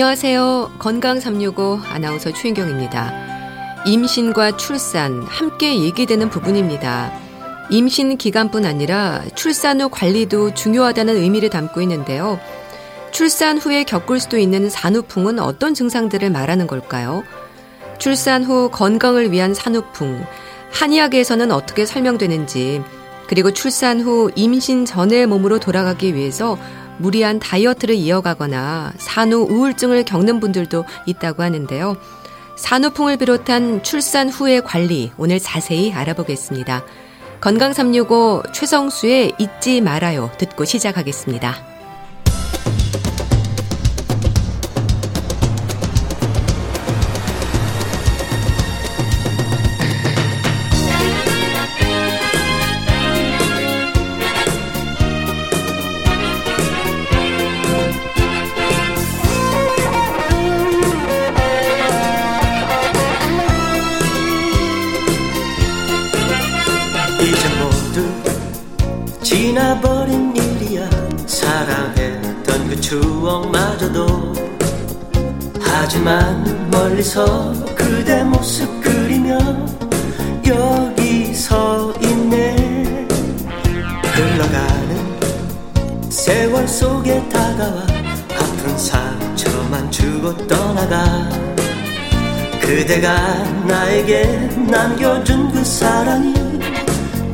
[0.00, 0.76] 안녕하세요.
[0.78, 3.84] 건강 365 아나운서 최인경입니다.
[3.84, 7.12] 임신과 출산 함께 얘기되는 부분입니다.
[7.68, 12.40] 임신 기간뿐 아니라 출산 후 관리도 중요하다는 의미를 담고 있는데요.
[13.10, 17.22] 출산 후에 겪을 수도 있는 산후풍은 어떤 증상들을 말하는 걸까요?
[17.98, 20.24] 출산 후 건강을 위한 산후풍,
[20.72, 22.82] 한의학에서는 어떻게 설명되는지,
[23.26, 26.56] 그리고 출산 후 임신 전의 몸으로 돌아가기 위해서
[27.00, 31.96] 무리한 다이어트를 이어가거나 산후 우울증을 겪는 분들도 있다고 하는데요.
[32.56, 36.84] 산후풍을 비롯한 출산 후의 관리 오늘 자세히 알아보겠습니다.
[37.40, 41.69] 건강 365 최성수의 잊지 말아요 듣고 시작하겠습니다.
[72.90, 74.34] 추억마저도
[75.60, 79.38] 하지만 멀리서 그대 모습 그리며
[80.44, 83.06] 여기 서 있네.
[84.02, 85.20] 흘러가는
[86.10, 87.86] 세월 속에 다가와
[88.36, 91.28] 아픈 상처만 주고 떠나가.
[92.60, 94.24] 그대가 나에게
[94.68, 96.34] 남겨준 그 사랑이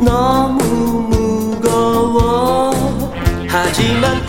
[0.03, 0.62] 너무
[1.09, 2.75] 무거워.
[3.49, 4.27] 하지만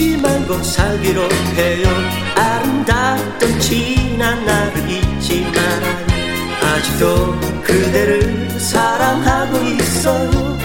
[0.00, 1.88] 잊지 말고 살기로 해요.
[2.34, 6.06] 아름답던 지난 나를 잊지 말아요
[6.62, 10.58] 아직도 그대를 사랑하고 있어요.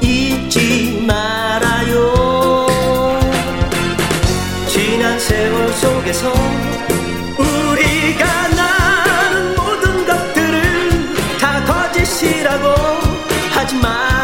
[0.00, 2.66] 잊지 말아요.
[4.68, 6.32] 지난 세월 속에서
[7.38, 12.74] 우리가 나는 모든 것들을 다 거짓이라고
[13.52, 14.15] 하지 말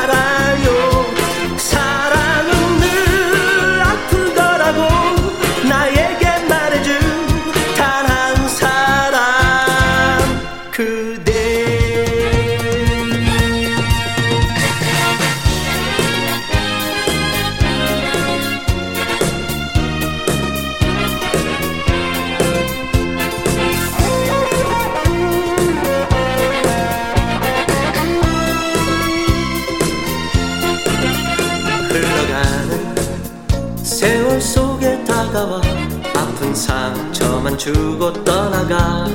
[38.69, 39.09] 떠나가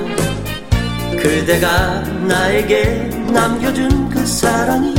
[1.12, 4.94] 그대가 나에게 남겨준 그 사랑이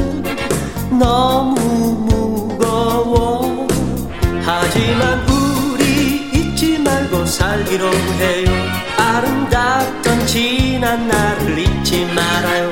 [0.91, 1.60] 너무
[2.09, 3.69] 무거워.
[4.42, 8.50] 하지만 우리 잊지 말고 살기로 해요.
[8.97, 12.70] 아름답던 지난 나를 잊지 말아요.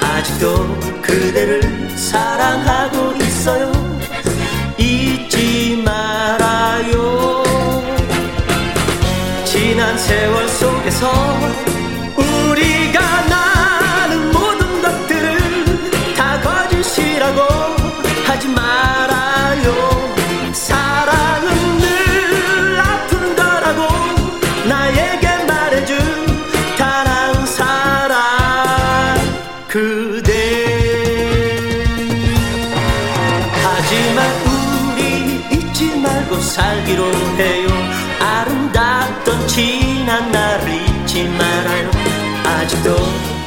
[0.00, 3.72] 아직도 그대를 사랑하고 있어요.
[4.78, 7.44] 잊지 말아요.
[9.44, 10.45] 지난 세월
[10.96, 11.35] 서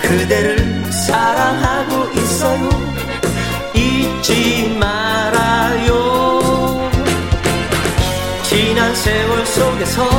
[0.09, 2.69] 그대를 사랑하고 있어요.
[3.75, 5.99] 잊지 말아요.
[8.41, 10.09] 지난 세월 속에서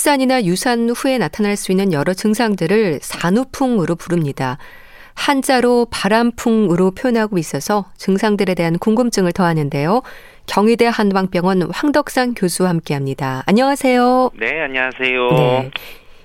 [0.00, 4.56] 출산이나 유산 후에 나타날 수 있는 여러 증상들을 산후풍으로 부릅니다.
[5.12, 10.00] 한자로 바람풍으로 표현하고 있어서 증상들에 대한 궁금증을 더하는데요.
[10.46, 13.42] 경희대 한방병원 황덕상 교수와 함께 합니다.
[13.44, 14.30] 안녕하세요.
[14.40, 15.30] 네, 안녕하세요.
[15.32, 15.70] 네.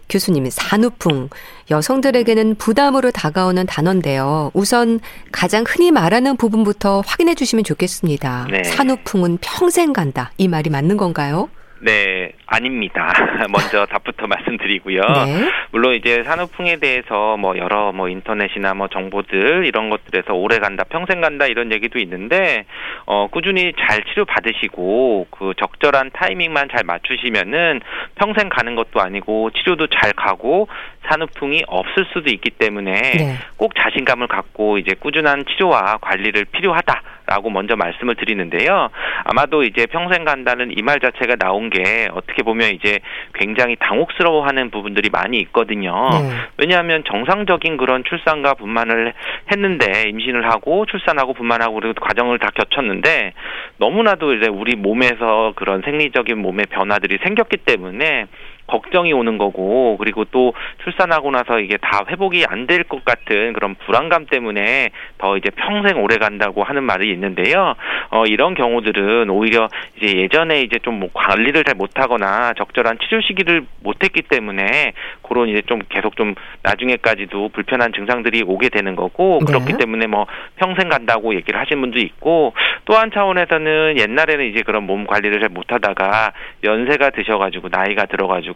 [0.08, 1.30] 교수님, 산후풍.
[1.70, 4.52] 여성들에게는 부담으로 다가오는 단어인데요.
[4.54, 5.02] 우선
[5.34, 8.48] 가장 흔히 말하는 부분부터 확인해 주시면 좋겠습니다.
[8.50, 8.64] 네.
[8.64, 10.32] 산후풍은 평생 간다.
[10.38, 11.50] 이 말이 맞는 건가요?
[11.80, 13.12] 네, 아닙니다.
[13.52, 15.02] 먼저 답부터 말씀드리고요.
[15.02, 15.52] 네.
[15.72, 21.22] 물론 이제 산후풍에 대해서 뭐 여러 뭐 인터넷이나 뭐 정보들 이런 것들에서 오래 간다, 평생
[21.22, 22.66] 간다 이런 얘기도 있는데
[23.06, 27.82] 어 꾸준히 잘 치료 받으시고 그 적절한 타이밍만 잘 맞추시면은
[28.16, 30.68] 평생 가는 것도 아니고 치료도 잘 가고
[31.10, 33.36] 산후풍이 없을 수도 있기 때문에 네.
[33.58, 38.90] 꼭 자신감을 갖고 이제 꾸준한 치료와 관리를 필요하다 라고 먼저 말씀을 드리는데요.
[39.24, 43.00] 아마도 이제 평생 간다는 이 말 자체가 나온 게 어떻게 보면 이제
[43.34, 46.10] 굉장히 당혹스러워 하는 부분들이 많이 있거든요.
[46.12, 46.30] 네.
[46.58, 49.14] 왜냐하면 정상적인 그런 출산과 분만을
[49.52, 53.34] 했는데 임신을 하고 출산하고 분만하고 그리고 과정을 다 겪었는데
[53.78, 58.28] 너무나도 이제 우리 몸에서 그런 생리적인 몸의 변화들이 생겼기 때문에
[58.68, 60.54] 걱정이 오는 거고 그리고 또
[60.84, 64.90] 출산하고 나서 이게 다 회복이 안 될 것 같은 그런 불안감 때문에
[65.20, 67.76] 더 이제 평생 오래 간다고 하는 말이 있는데요.
[68.10, 69.68] 어 이런 경우들은 오히려
[69.98, 75.62] 이제 예전에 이제 좀 뭐 관리를 잘 못하거나 적절한 치료 시기를 못했기 때문에 그런 이제
[75.66, 76.34] 좀 계속 좀
[76.64, 79.46] 나중에까지도 불편한 증상들이 오게 되는 거고 네.
[79.46, 80.26] 그렇기 때문에 뭐
[80.56, 82.54] 평생 간다고 얘기를 하신 분도 있고
[82.86, 86.32] 또 한 차원에서는 옛날에는 이제 그런 몸 관리를 잘 못하다가
[86.64, 88.55] 연세가 드셔가지고 나이가 들어가지고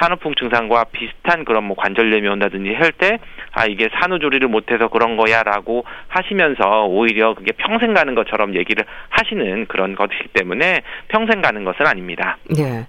[0.00, 3.18] 산후풍 증상과 비슷한 그런 뭐 관절염이 온다든지 할 때
[3.58, 9.94] 아 이게 산후조리를 못해서 그런 거야라고 하시면서 오히려 그게 평생 가는 것처럼 얘기를 하시는 그런
[9.94, 12.36] 것이기 때문에 평생 가는 것은 아닙니다.
[12.54, 12.86] 네.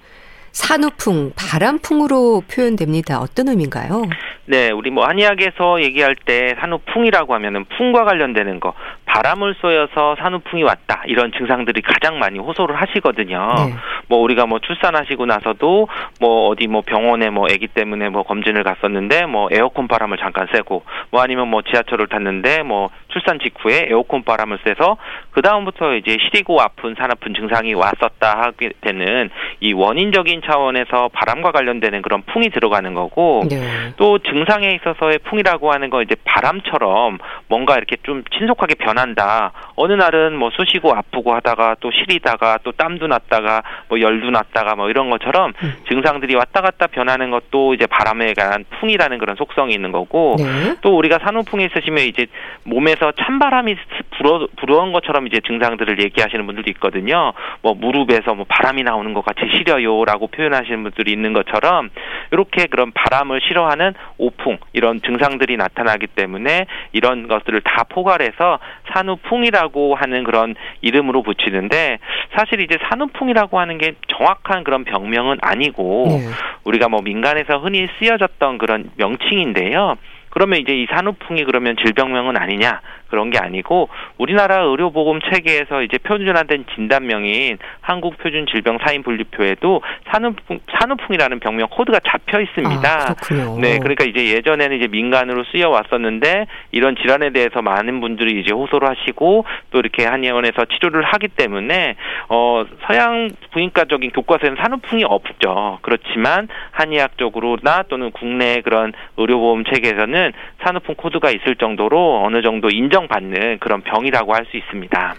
[0.51, 3.19] 산후풍, 바람풍으로 표현됩니다.
[3.19, 4.03] 어떤 의미인가요?
[4.45, 8.73] 네, 우리 뭐 한의학에서 얘기할 때 산후풍이라고 하면은 풍과 관련되는 거,
[9.07, 13.53] 바람을 쏘여서 산후풍이 왔다 이런 증상들이 가장 많이 호소를 하시거든요.
[13.57, 13.73] 네.
[14.09, 15.87] 뭐 우리가 뭐 출산하시고 나서도
[16.19, 20.83] 뭐 어디 뭐 병원에 뭐 아기 때문에 뭐 검진을 갔었는데 뭐 에어컨 바람을 잠깐 쐬고
[21.11, 24.97] 뭐 아니면 뭐 지하철을 탔는데 뭐 출산 직후에 에어컨 바람을 쐬서
[25.31, 29.29] 그 다음부터 이제 시리고 아픈 산아픈 증상이 왔었다 하게 되는
[29.61, 33.57] 이 원인적인 차원에서 바람과 관련되는 그런 풍이 들어가는 거고 네.
[33.95, 39.51] 또 증상에 있어서의 풍이라고 하는 건 이제 바람처럼 뭔가 이렇게 좀 신속하게 변 한다.
[39.75, 44.89] 어느 날은 뭐 쑤시고 아프고 하다가 또 시리다가 또 땀도 났다가 뭐 열도 났다가 뭐
[44.89, 45.73] 이런 것처럼 음.
[45.89, 50.75] 증상들이 왔다 갔다 변하는 것도 이제 바람에 관한 풍이라는 그런 속성이 있는 거고 네.
[50.81, 52.27] 또 우리가 산후풍이 있으시면 이제
[52.63, 53.75] 몸에서 찬바람이
[54.17, 57.33] 불어 불어온 것처럼 이제 증상들을 얘기하시는 분들도 있거든요.
[57.61, 61.89] 뭐 무릎에서 뭐 바람이 나오는 것 같이 시려요라고 표현하시는 분들이 있는 것처럼
[62.31, 68.59] 이렇게 그런 바람을 싫어하는 오풍 이런 증상들이 나타나기 때문에 이런 것들을 다 포괄해서
[68.91, 71.99] 산후풍이라고 하는 그런 이름으로 붙이는데
[72.35, 76.19] 사실 이제 산후풍이라고 하는 게 정확한 그런 병명은 아니고 네.
[76.63, 79.95] 우리가 뭐 민간에서 흔히 쓰여졌던 그런 명칭인데요.
[80.29, 86.65] 그러면 이제 이 산후풍이 그러면 질병명은 아니냐 그런 게 아니고 우리나라 의료보험 체계에서 이제 표준화된
[86.75, 92.89] 진단명인 한국 표준 질병 사인 분류표에도 산후풍 산후풍이라는 병명 코드가 잡혀 있습니다.
[92.89, 93.59] 아, 그렇군요.
[93.59, 98.87] 네, 그러니까 이제 예전에는 이제 민간으로 쓰여 왔었는데 이런 질환에 대해서 많은 분들이 이제 호소를
[98.89, 101.95] 하시고 또 이렇게 한의원에서 치료를 하기 때문에
[102.29, 105.79] 어 서양 부인과적인 교과서에는 산후풍이 없죠.
[105.81, 110.33] 그렇지만 한의학적으로나 또는 국내 그런 의료보험 체계에서는
[110.63, 115.15] 산후풍 코드가 있을 정도로 어느 정도 인정 받는 그런 병이라고 할 수 있습니다.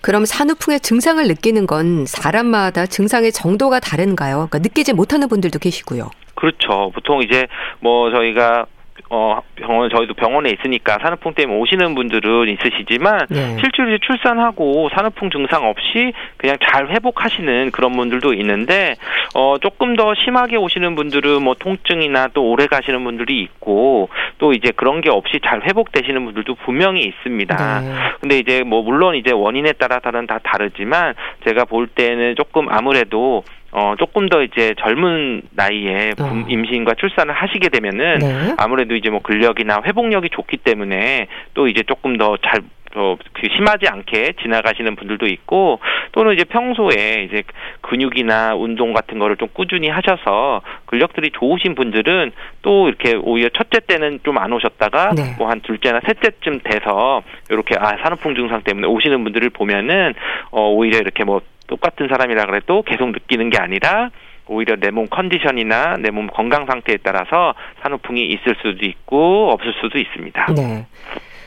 [0.00, 4.36] 그럼 산후풍의 증상을 느끼는 건 사람마다 증상의 정도가 다른가요?
[4.48, 6.08] 그러니까 느끼지 못하는 분들도 계시고요.
[6.36, 6.90] 그렇죠.
[6.94, 7.46] 보통 이제
[7.80, 8.66] 뭐 저희가
[9.10, 13.56] 어 병원 저희도 병원에 있으니까 산후풍 때문에 오시는 분들은 있으시지만 네.
[13.60, 18.94] 실제로 이제 출산하고 산후풍 증상 없이 그냥 잘 회복하시는 그런 분들도 있는데
[19.34, 24.08] 어 조금 더 심하게 오시는 분들은 뭐 통증이나 또 오래 가시는 분들이 있고
[24.38, 27.80] 또 이제 그런 게 없이 잘 회복되시는 분들도 분명히 있습니다.
[27.80, 27.94] 네.
[28.20, 33.42] 근데 이제 뭐 물론 이제 원인에 따라서는 다 다르지만 제가 볼 때는 조금 아무래도
[33.76, 36.46] 어 조금 더 이제 젊은 나이에 분- 어.
[36.48, 38.54] 임신과 출산을 하시게 되면은 네.
[38.56, 42.60] 아무래도 이제 뭐 근력이나 회복력이 좋기 때문에 또 이제 조금 더잘
[42.96, 45.80] 어, 그 심하지 않게 지나가시는 분들도 있고
[46.12, 47.42] 또는 이제 평소에 이제
[47.80, 52.30] 근육이나 운동 같은 거를 좀 꾸준히 하셔서 근력들이 좋으신 분들은
[52.62, 55.34] 또 이렇게 오히려 첫째 때는 좀 안 오셨다가 네.
[55.38, 60.14] 뭐한 둘째나 셋째쯤 돼서 이렇게 아 산후풍 증상 때문에 오시는 분들을 보면은
[60.52, 64.10] 어 오히려 이렇게 뭐 똑같은 사람이라 그래도 계속 느끼는 게 아니라
[64.46, 69.98] 오히려 내 몸 컨디션이나 내 몸 건강 상태에 따라서 산후풍이 있을 수도 있고 없을 수도
[69.98, 70.52] 있습니다.
[70.54, 70.86] 네.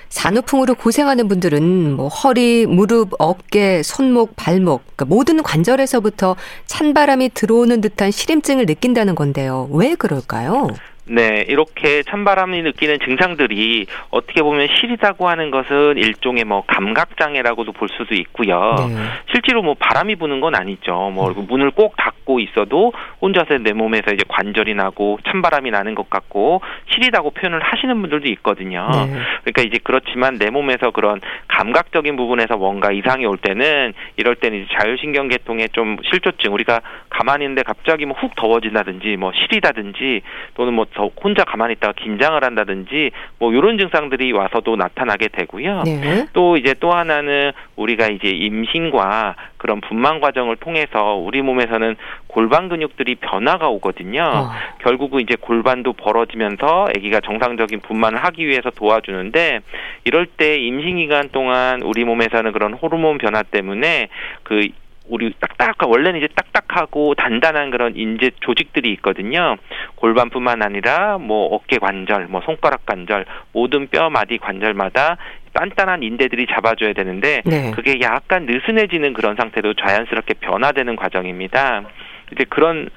[0.09, 8.11] 산후풍으로 고생하는 분들은 뭐 허리, 무릎, 어깨, 손목, 발목 그러니까 모든 관절에서부터 찬바람이 들어오는 듯한
[8.11, 9.67] 시림증을 느낀다는 건데요.
[9.71, 10.67] 왜 그럴까요?
[11.09, 17.87] 네, 이렇게 찬바람이 느끼는 증상들이 어떻게 보면 시리다고 하는 것은 일종의 뭐 감각 장애라고도 볼
[17.89, 18.75] 수도 있고요.
[18.77, 18.95] 네.
[19.31, 21.11] 실제로 뭐 바람이 부는 건 아니죠.
[21.13, 21.45] 뭐 음.
[21.47, 26.61] 문을 꼭 닫고 있어도 혼자서 내 몸에서 이제 관절이 나고 찬바람이 나는 것 같고
[26.93, 28.89] 시리다고 표현을 하시는 분들도 있거든요.
[28.91, 29.13] 네.
[29.43, 34.73] 그러니까 이제 그렇지만 내 몸에서 그런 감각적인 부분에서 뭔가 이상이 올 때는 이럴 때는 이제
[34.77, 40.21] 자율신경 계통의 좀 실조증 우리가 가만히 있는데 갑자기 뭐 훅 더워진다든지 뭐 시리다든지
[40.55, 45.83] 또는 뭐 혼자 가만히 있다가 긴장을 한다든지 뭐 이런 증상들이 와서도 나타나게 되고요.
[45.85, 46.27] 네.
[46.33, 51.95] 또 이제 또 하나는 우리가 이제 임신과 그런 분만 과정을 통해서 우리 몸에서는
[52.27, 54.21] 골반 근육들이 변화가 오거든요.
[54.21, 54.49] 어.
[54.79, 59.61] 결국은 이제 골반도 벌어지면서 아기가 정상적인 분만을 하기 위해서 도와주는데
[60.03, 64.09] 이럴 때 임신 기간 동안 우리 몸에서는 그런 호르몬 변화 때문에
[64.43, 64.67] 그
[65.09, 69.57] 우리 딱딱한 원래는 이제 딱딱하고 단단한 그런 인제 조직들이 있거든요.
[69.95, 75.17] 골반뿐만 아니라 뭐 어깨 관절, 뭐 손가락 관절, 모든 뼈 마디 관절마다
[75.53, 77.71] 단단한 인대들이 잡아줘야 되는데 네.
[77.71, 81.83] 그게 약간 느슨해지는 그런 상태로 자연스럽게 변화되는 과정입니다.
[82.31, 82.89] 이제 그런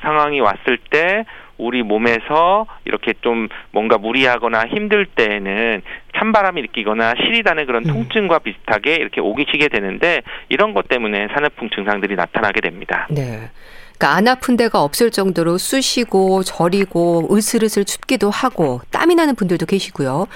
[0.00, 1.24] 상황이 왔을 때
[1.60, 5.82] 우리 몸에서 이렇게 좀 뭔가 무리하거나 힘들 때에는
[6.18, 7.92] 찬바람이 느끼거나 시리다는 그런 음.
[7.92, 13.06] 통증과 비슷하게 이렇게 오기치게 되는데 이런 것 때문에 산후풍 증상들이 나타나게 됩니다.
[13.10, 13.50] 네.
[13.98, 20.26] 그러니까 안 아픈 데가 없을 정도로 쑤시고 저리고 으슬으슬 춥기도 하고 땀이 나는 분들도 계시고요.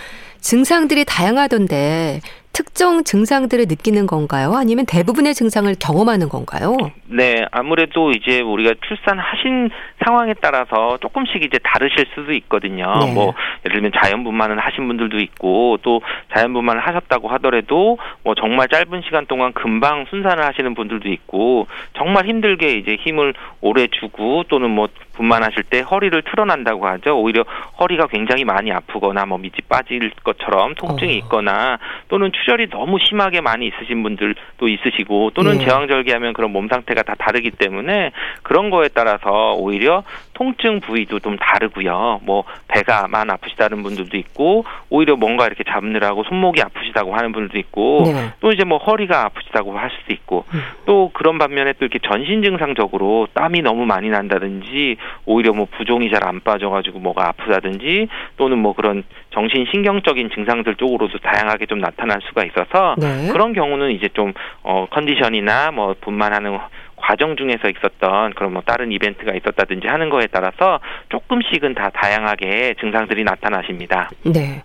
[0.41, 2.21] 증상들이 다양하던데
[2.55, 4.55] 특정 증상들을 느끼는 건가요?
[4.55, 6.77] 아니면 대부분의 증상을 경험하는 건가요?
[7.07, 9.71] 네, 아무래도 이제 우리가 출산하신
[10.05, 12.85] 상황에 따라서 조금씩 이제 다르실 수도 있거든요.
[13.01, 13.13] 네.
[13.13, 13.35] 뭐
[13.67, 16.01] 예를 들면 자연분만을 하신 분들도 있고 또
[16.33, 22.77] 자연분만을 하셨다고 하더라도 뭐 정말 짧은 시간 동안 금방 순산을 하시는 분들도 있고 정말 힘들게
[22.77, 27.21] 이제 힘을 오래 주고 또는 뭐 분만하실 때 허리를 틀어난다고 하죠.
[27.21, 27.45] 오히려
[27.81, 31.17] 허리가 굉장히 많이 아프거나 뭐 밑이 빠질 것처럼 통증이 어.
[31.19, 35.65] 있거나 또는 출혈이 너무 심하게 많이 있으신 분들도 있으시고 또는 예.
[35.65, 38.11] 제왕절개 하면 그런 몸 상태가 다 다르기 때문에
[38.43, 40.03] 그런 거에 따라서 오히려
[40.35, 42.21] 통증 부위도 좀 다르고요.
[42.23, 48.33] 뭐 배가만 아프시다는 분들도 있고 오히려 뭔가 이렇게 잡느라고 손목이 아프시다고 하는 분들도 있고 네.
[48.41, 50.61] 또 이제 뭐 허리가 아프시다고 할 수도 있고 음.
[50.87, 54.97] 또 그런 반면에 또 이렇게 전신 증상적으로 땀이 너무 많이 난다든지
[55.27, 61.19] 오히려 뭐 부종이 잘 안 빠져가지고 뭐가 아프다든지 또는 뭐 그런 정신 신경적인 증상들 쪽으로도
[61.19, 63.29] 다양하게 좀 나타날 수가 있어서 네.
[63.33, 66.59] 그런 경우는 이제 좀 어 컨디션이나 뭐 분만하는
[66.97, 73.25] 과정 중에서 있었던 그런 뭐 다른 이벤트가 있었다든지 하는 거에 따라서 조금씩은 다 다양하게 증상들이
[73.25, 74.11] 나타나십니다.
[74.25, 74.63] 네.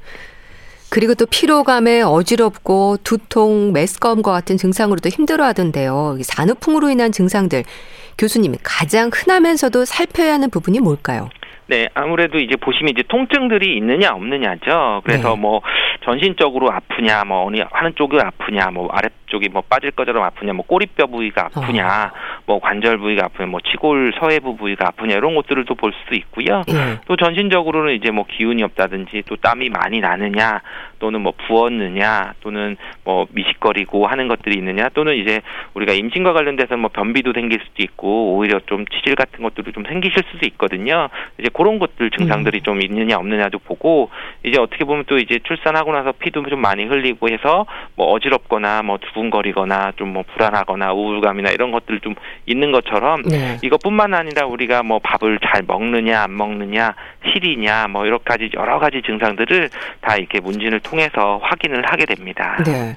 [0.90, 6.18] 그리고 또 피로감에 어지럽고 두통, 메스꺼움과 같은 증상으로도 힘들어하던데요.
[6.24, 7.64] 산후풍으로 인한 증상들
[8.18, 11.30] 교수님 가장 흔하면서도 살펴야 하는 부분이 뭘까요?
[11.70, 15.02] 네, 아무래도 이제 보시면 이제 통증들이 있느냐 없느냐죠.
[15.04, 15.40] 그래서 네.
[15.40, 15.62] 뭐
[16.04, 21.06] 전신적으로 아프냐, 뭐 어느 하는 쪽이 아프냐, 뭐 아래쪽이 뭐 빠질 것처럼 아프냐, 뭐 꼬리뼈
[21.06, 22.18] 부위가 아프냐, 어.
[22.48, 26.64] 뭐 관절 부위가 아프냐, 뭐 치골 서해부 부위가 아프냐 이런 것들을 또 볼 수도 있고요.
[26.68, 27.00] 네.
[27.06, 30.62] 또 전신적으로는 이제 뭐 기운이 없다든지 또 땀이 많이 나느냐,
[31.00, 35.42] 또는 뭐 부었느냐, 또는 뭐 미식거리고 하는 것들이 있느냐, 또는 이제
[35.74, 40.24] 우리가 임신과 관련돼서 뭐 변비도 생길 수도 있고 오히려 좀 치질 같은 것들도 좀 생기실
[40.32, 41.08] 수도 있거든요.
[41.40, 42.64] 이제 그런 것들 증상들이 음.
[42.64, 44.10] 좀 있느냐 없느냐도 보고
[44.44, 47.66] 이제 어떻게 보면 또 이제 출산하고 나서 피도 좀 많이 흘리고 해서
[47.96, 52.16] 뭐 어지럽거나 뭐 두근거리거나 좀 뭐 불안하거나 우울감이나 이런 것들 좀
[52.46, 53.58] 있는 것처럼 네.
[53.62, 56.96] 이것뿐만 아니라 우리가 뭐 밥을 잘 먹느냐 안 먹느냐
[57.32, 59.70] 실이냐 뭐 여러 가지 여러 가지 증상들을
[60.02, 62.62] 다 이렇게 문진을 통해서 확인을 하게 됩니다.
[62.66, 62.96] 네.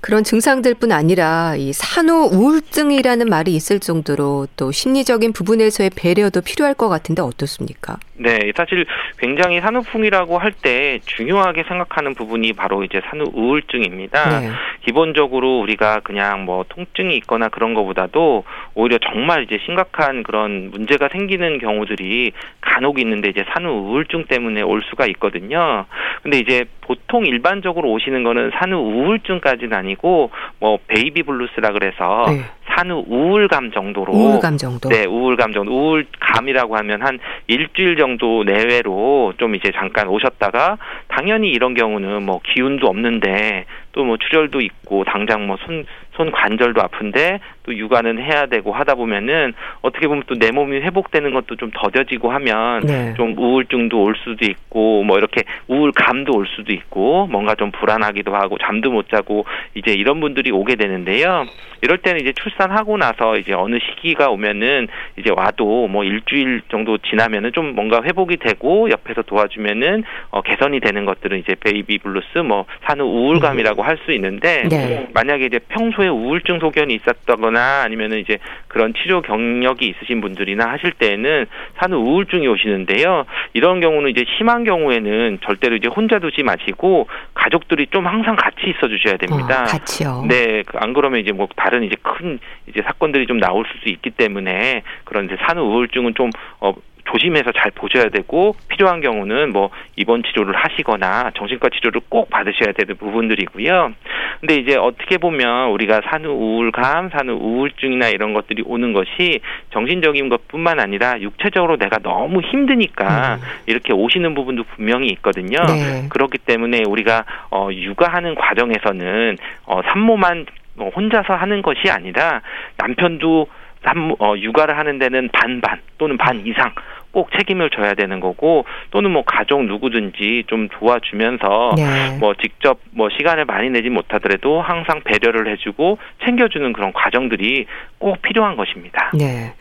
[0.00, 6.88] 그런 증상들뿐 아니라 이 산후 우울증이라는 말이 있을 정도로 또 심리적인 부분에서의 배려도 필요할 것
[6.88, 7.98] 같은데 어떻습니까?
[8.22, 8.86] 네, 사실
[9.18, 14.40] 굉장히 산후풍이라고 할 때 중요하게 생각하는 부분이 바로 이제 산후 우울증입니다.
[14.40, 14.50] 네.
[14.84, 21.58] 기본적으로 우리가 그냥 뭐 통증이 있거나 그런 것보다도 오히려 정말 이제 심각한 그런 문제가 생기는
[21.58, 25.86] 경우들이 간혹 있는데 이제 산후 우울증 때문에 올 수가 있거든요.
[26.22, 32.42] 근데 이제 보통 일반적으로 오시는 거는 산후 우울증까지는 아니고 뭐 baby blues라 그래서 네.
[32.76, 34.88] 산후 우울감 정도로 우울감 정도.
[34.88, 35.72] 네, 우울감 정도.
[35.72, 38.11] 우울감이라고 하면 한 일주일 정도
[38.44, 40.78] 내외로 좀 이제 잠깐 오셨다가
[41.08, 46.80] 당연히 이런 경우는 뭐 기운도 없는데 또 뭐 출혈도 있고 당장 뭐 손 손 관절도
[46.80, 51.70] 아픈데 또 육아는 해야 되고 하다 보면은 어떻게 보면 또 내 몸이 회복되는 것도 좀
[51.72, 53.14] 더뎌지고 하면 네.
[53.16, 58.58] 좀 우울증도 올 수도 있고 뭐 이렇게 우울감도 올 수도 있고 뭔가 좀 불안하기도 하고
[58.58, 61.46] 잠도 못 자고 이제 이런 분들이 오게 되는데요.
[61.82, 67.52] 이럴 때는 이제 출산하고 나서 이제 어느 시기가 오면은 이제 와도 뭐 일주일 정도 지나면은
[67.52, 73.04] 좀 뭔가 회복이 되고 옆에서 도와주면은 어 개선이 되는 것들은 이제 baby blues 뭐 산후
[73.04, 75.06] 우울감이라고 할 수 있는데 네.
[75.14, 80.92] 만약에 이제 평소 에 우울증 소견이 있었다거나 아니면은 이제 그런 치료 경력이 있으신 분들이나 하실
[80.92, 81.46] 때에는
[81.78, 83.24] 산후 우울증이 오시는데요.
[83.52, 88.88] 이런 경우는 이제 심한 경우에는 절대로 이제 혼자 두지 마시고 가족들이 좀 항상 같이 있어
[88.88, 89.62] 주셔야 됩니다.
[89.62, 90.24] 어, 같이요.
[90.28, 94.82] 네, 그안 그러면 이제 뭐 다른 이제 큰 이제 사건들이 좀 나올 수도 있기 때문에
[95.04, 96.30] 그런 이제 산후 우울증은 좀
[96.60, 102.72] 어, 조심해서 잘 보셔야 되고 필요한 경우는 뭐 입원 치료를 하시거나 정신과 치료를 꼭 받으셔야
[102.72, 103.92] 되는 부분들이고요.
[104.40, 109.40] 근데 이제 어떻게 보면 우리가 산후 우울감, 산후 우울증이나 이런 것들이 오는 것이
[109.70, 115.58] 정신적인 것뿐만 아니라 육체적으로 내가 너무 힘드니까 이렇게 오시는 부분도 분명히 있거든요.
[115.66, 116.08] 네.
[116.08, 122.40] 그렇기 때문에 우리가 어 육아하는 과정에서는 어 산모만 뭐 혼자서 하는 것이 아니라
[122.78, 123.46] 남편도
[123.84, 126.72] 산모 어 육아를 하는 데는 반반 또는 반 이상
[127.12, 132.16] 꼭 책임을 져야 되는 거고 또는 뭐 가족 누구든지 좀 도와주면서 네.
[132.18, 137.66] 뭐 직접 뭐 시간을 많이 내지 못하더라도 항상 배려를 해주고 챙겨주는 그런 과정들이
[137.98, 139.12] 꼭 필요한 것입니다.
[139.14, 139.52] 네.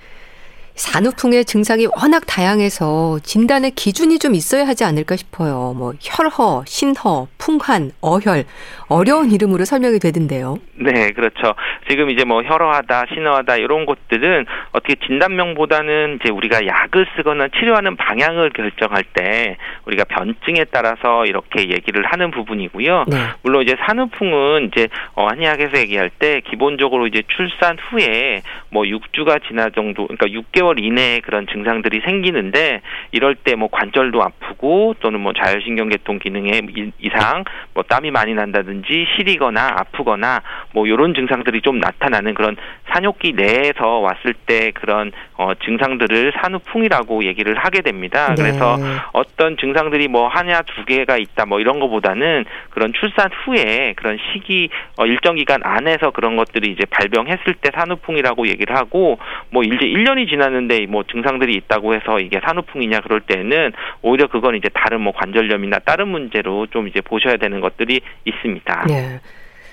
[0.75, 5.73] 산후풍의 증상이 워낙 다양해서 진단의 기준이 좀 있어야 하지 않을까 싶어요.
[5.77, 8.45] 뭐 혈허, 신허, 풍한, 어혈
[8.87, 10.57] 어려운 이름으로 설명이 되던데요.
[10.75, 11.53] 네, 그렇죠.
[11.87, 18.49] 지금 이제 뭐 혈어하다, 신어하다 이런 것들은 어떻게 진단명보다는 이제 우리가 약을 쓰거나 치료하는 방향을
[18.51, 23.05] 결정할 때 우리가 변증에 따라서 이렇게 얘기를 하는 부분이고요.
[23.07, 23.17] 네.
[23.43, 29.69] 물론 이제 산후풍은 이제 어, 한의학에서 얘기할 때 기본적으로 이제 출산 후에 뭐 6주가 지나
[29.69, 32.81] 정도, 그러니까 6개 월 이내에 그런 증상들이 생기는데
[33.11, 39.05] 이럴 때 뭐 관절도 아프고 또는 뭐 자율신경계통 기능에 이- 이상, 뭐 땀이 많이 난다든지
[39.15, 40.41] 시리거나 아프거나
[40.73, 42.55] 뭐 이런 증상들이 좀 나타나는 그런
[42.91, 48.33] 산욕기 내에서 왔을 때 그런 어, 증상들을 산후풍이라고 얘기를 하게 됩니다.
[48.35, 48.35] 네.
[48.43, 48.77] 그래서
[49.13, 54.69] 어떤 증상들이 뭐 하나 두 개가 있다 뭐 이런 거보다는 그런 출산 후에 그런 시기
[54.97, 60.29] 어, 일정 기간 안에서 그런 것들이 이제 발병했을 때 산후풍이라고 얘기를 하고 뭐 이제 1년이
[60.29, 65.13] 지 났는데 뭐 증상들이 있다고 해서 이게 산후풍이냐 그럴 때는 오히려 그건 이제 다른 뭐
[65.13, 68.85] 관절염이나 다른 문제로 좀 이제 보셔야 되는 것들이 있습니다.
[68.87, 69.19] 네.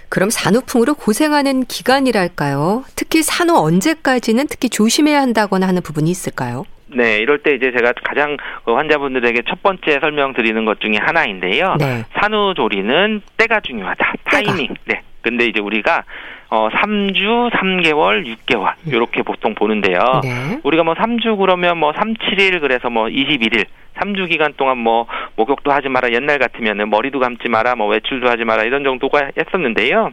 [0.09, 2.85] 그럼 산후풍으로 고생하는 기간이랄까요?
[2.97, 6.65] 특히 산후 언제까지는 특히 조심해야 한다거나 하는 부분이 있을까요?
[6.87, 11.77] 네, 이럴 때 이제 제가 가장 그 환자분들에게 첫 번째 설명드리는 것 중에 하나인데요.
[11.79, 12.05] 네.
[12.19, 14.15] 산후조리는 때가 중요하다.
[14.25, 14.75] 타이밍.
[14.87, 15.03] 네.
[15.21, 16.05] 근데 이제 우리가
[16.51, 20.21] 어 3주, 3개월, 6개월 요렇게 보통 보는데요.
[20.23, 20.59] 네.
[20.63, 25.07] 우리가 뭐 3주 그러면 뭐 3, 7일 그래서 뭐 21일 3주 기간 동안 뭐
[25.37, 30.13] 목욕도 하지 마라 옛날 같으면은 머리도 감지 마라 뭐 외출도 하지 마라 이런 정도가 했었는데요.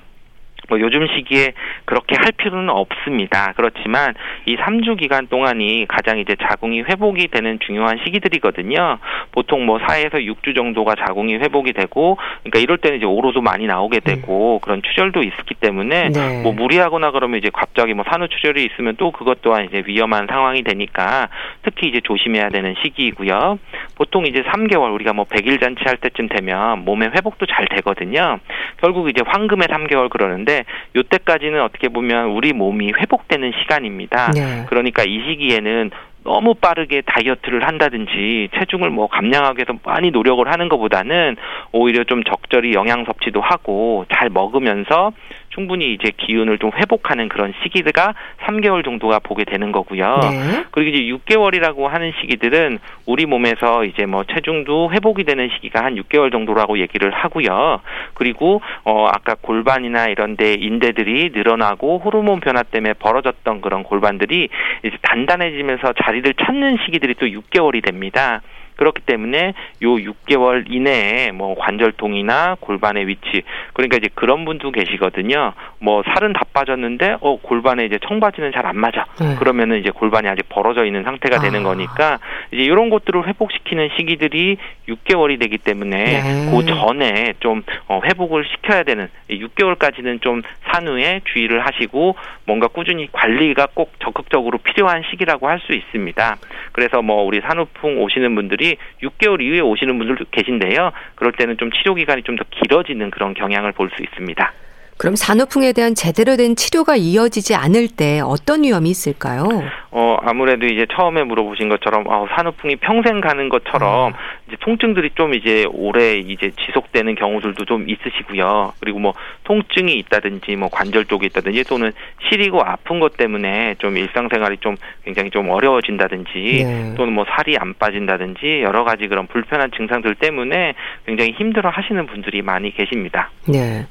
[0.70, 1.54] 뭐 요즘 시기에
[1.86, 3.54] 그렇게 할 필요는 없습니다.
[3.56, 4.14] 그렇지만
[4.46, 8.98] 이 3주 기간 동안이 가장 이제 자궁이 회복이 되는 중요한 시기들이거든요.
[9.32, 14.00] 보통 뭐 4에서 6주 정도가 자궁이 회복이 되고 그러니까 이럴 때는 이제 오로도 많이 나오게
[14.00, 16.42] 되고 그런 출혈도 있기 때문에 네.
[16.44, 20.64] 뭐 무리하거나 그러면 이제 갑자기 뭐 산후 출혈이 있으면 또 그것 또한 이제 위험한 상황이
[20.64, 21.30] 되니까
[21.64, 23.60] 특히 이제 조심해야 되는 시기이고요.
[23.96, 28.40] 보통 이제 3개월 우리가 뭐 100일 잔치 할 때쯤 되면 몸의 회복도 잘 되거든요.
[28.78, 30.66] 결국 이제 황금의 3개월 그러 는데
[30.96, 34.32] 요때까지는 어떻게 보면 우리 몸이 회복되는 시간입니다.
[34.32, 34.66] 네.
[34.68, 35.92] 그러니까 이 시기에는
[36.24, 41.36] 너무 빠르게 다이어트를 한다든지 체중을 뭐 감량하기 위해서 많이 노력을 하는 것보다는
[41.72, 45.12] 오히려 좀 적절히 영양 섭취도 하고 잘 먹으면서
[45.56, 48.14] 충분히 이제 기운을 좀 회복하는 그런 시기가
[48.46, 50.20] 3개월 정도가 보게 되는 거고요.
[50.22, 50.66] 네.
[50.72, 56.32] 그리고 이제 6개월이라고 하는 시기들은 우리 몸에서 이제 뭐 체중도 회복이 되는 시기가 한 6개월
[56.32, 57.80] 정도라고 얘기를 하고요.
[58.14, 64.50] 그리고 어 아까 골반이나 이런 데 인대들이 늘어나고 호르몬 변화 때문에 벌어졌던 그런 골반들이
[64.84, 68.42] 이제 단단해지면서 자리를 찾는 시기들이 또 6개월이 됩니다.
[68.76, 75.54] 그렇기 때문에 요 6개월 이내에 뭐 관절통이나 골반의 위치 그러니까 이제 그런 분도 계시거든요.
[75.80, 79.06] 뭐 살은 다 빠졌는데 어 골반에 이제 청바지는 잘 안 맞아.
[79.22, 79.36] 네.
[79.36, 81.64] 그러면은 이제 골반이 아직 벌어져 있는 상태가 되는 아.
[81.64, 82.18] 거니까
[82.52, 84.58] 이제 이런 것들을 회복시키는 시기들이
[84.90, 86.50] 6개월이 되기 때문에 네.
[86.50, 92.16] 그 전에 좀 어, 회복을 시켜야 되는 6개월까지는 좀 산후에 주의를 하시고
[92.48, 96.38] 뭔가 꾸준히 관리가 꼭 적극적으로 필요한 시기라고 할 수 있습니다.
[96.74, 98.65] 그래서 뭐 우리 산후풍 오시는 분들이
[99.04, 100.92] 6개월 이후에 오시는 분들도 계신데요.
[101.16, 104.54] 그럴 때는 좀 치료 기간이 좀 더 길어지는 그런 경향을 볼 수 있습니다.
[104.98, 109.44] 그럼 산후풍에 대한 제대로 된 치료가 이어지지 않을 때 어떤 위험이 있을까요?
[109.92, 114.18] 어, 아무래도 이제 처음에 물어보신 것처럼 어, 산후풍이 평생 가는 것처럼 아.
[114.48, 118.74] 이제 통증들이 좀 이제 오래 이제 지속되는 경우들도 좀 있으시고요.
[118.80, 121.92] 그리고 뭐 통증이 있다든지 뭐 관절 쪽에 있다든지 또는
[122.30, 126.94] 시리고 아픈 것 때문에 좀 일상생활이 좀 굉장히 좀 어려워진다든지 네.
[126.96, 130.74] 또는 뭐 살이 안 빠진다든지 여러 가지 그런 불편한 증상들 때문에
[131.06, 133.30] 굉장히 힘들어 하시는 분들이 많이 계십니다.
[133.46, 133.86] 네.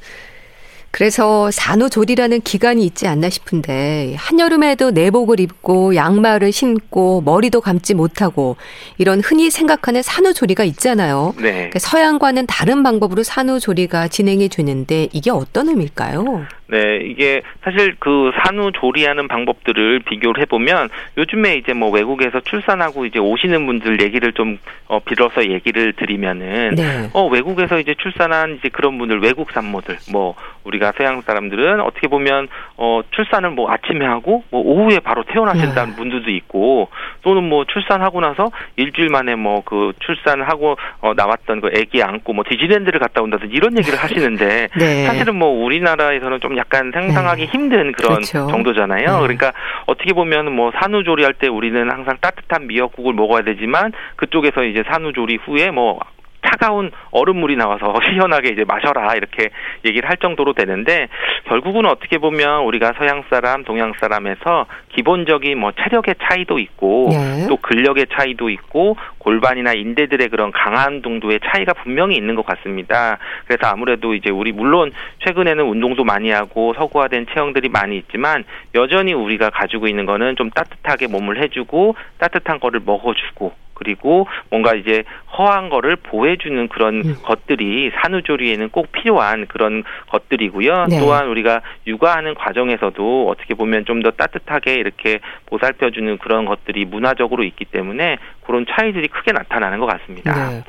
[0.95, 8.55] 그래서 산후조리라는 기간이 있지 않나 싶은데 한여름에도 내복을 입고 양말을 신고 머리도 감지 못하고
[8.97, 11.35] 이런 흔히 생각하는 산후조리가 있잖아요.
[11.39, 11.51] 네.
[11.53, 16.45] 그러니까 서양과는 다른 방법으로 산후조리가 진행이 되는데 이게 어떤 의미일까요?
[16.67, 23.19] 네, 이게 사실 그 산후 조리하는 방법들을 비교를 해보면 요즘에 이제 뭐 외국에서 출산하고 이제
[23.19, 27.11] 오시는 분들 얘기를 좀 어, 빌어서 얘기를 드리면은 네.
[27.13, 32.49] 어 외국에서 이제 출산한 이제 그런 분들 외국 산모들 뭐 우리가 서양 사람들은 어떻게 보면
[32.77, 35.97] 어 출산을 뭐 아침에 하고 뭐 오후에 바로 태어나신다는 네.
[35.97, 36.89] 분들도 있고
[37.23, 42.45] 또는 뭐 출산하고 나서 일주일 만에 뭐 그 출산하고 어 나왔던 그 아기 안고 뭐
[42.49, 45.07] 디즈니랜드를 갔다 온다든지 이런 얘기를 하시는데 네.
[45.07, 47.53] 사실은 뭐 우리나라에서는 좀 약간 상상하기 네.
[47.53, 48.47] 힘든 그런 그렇죠.
[48.49, 49.07] 정도잖아요.
[49.07, 49.21] 네.
[49.21, 49.53] 그러니까
[49.87, 55.71] 어떻게 보면 뭐 산후조리할 때 우리는 항상 따뜻한 미역국을 먹어야 되지만 그쪽에서 이제 산후조리 후에
[55.71, 56.01] 뭐
[56.45, 59.51] 차가운 얼음물이 나와서 시원하게 이제 마셔라 이렇게
[59.85, 61.09] 얘기를 할 정도로 되는데
[61.47, 67.47] 결국은 어떻게 보면 우리가 서양 사람, 동양 사람에서 기본적인 뭐 체력의 차이도 있고 네.
[67.49, 73.19] 또 근력의 차이도 있고 골반이나 인대들의 그런 강한 정도의 차이가 분명히 있는 것 같습니다.
[73.47, 74.93] 그래서 아무래도 이제 우리 물론
[75.25, 81.07] 최근에는 운동도 많이 하고 서구화된 체형들이 많이 있지만 여전히 우리가 가지고 있는 거는 좀 따뜻하게
[81.09, 85.03] 몸을 해주고 따뜻한 거를 먹어주고 그리고 뭔가 이제
[85.37, 87.17] 허한 거를 보호해주는 그런 음.
[87.25, 90.87] 것들이 산후조리에는 꼭 필요한 그런 것들이고요.
[90.91, 91.01] 네.
[91.01, 97.65] 또한 우리가 육아하는 과정에서도 어떻게 보면 좀 더 따뜻하게 이렇게 보살펴주는 그런 것들이 문화적으로 있기
[97.65, 100.51] 때문에 그런 차이들이 크게 나타나는 것 같습니다.
[100.51, 100.63] 네.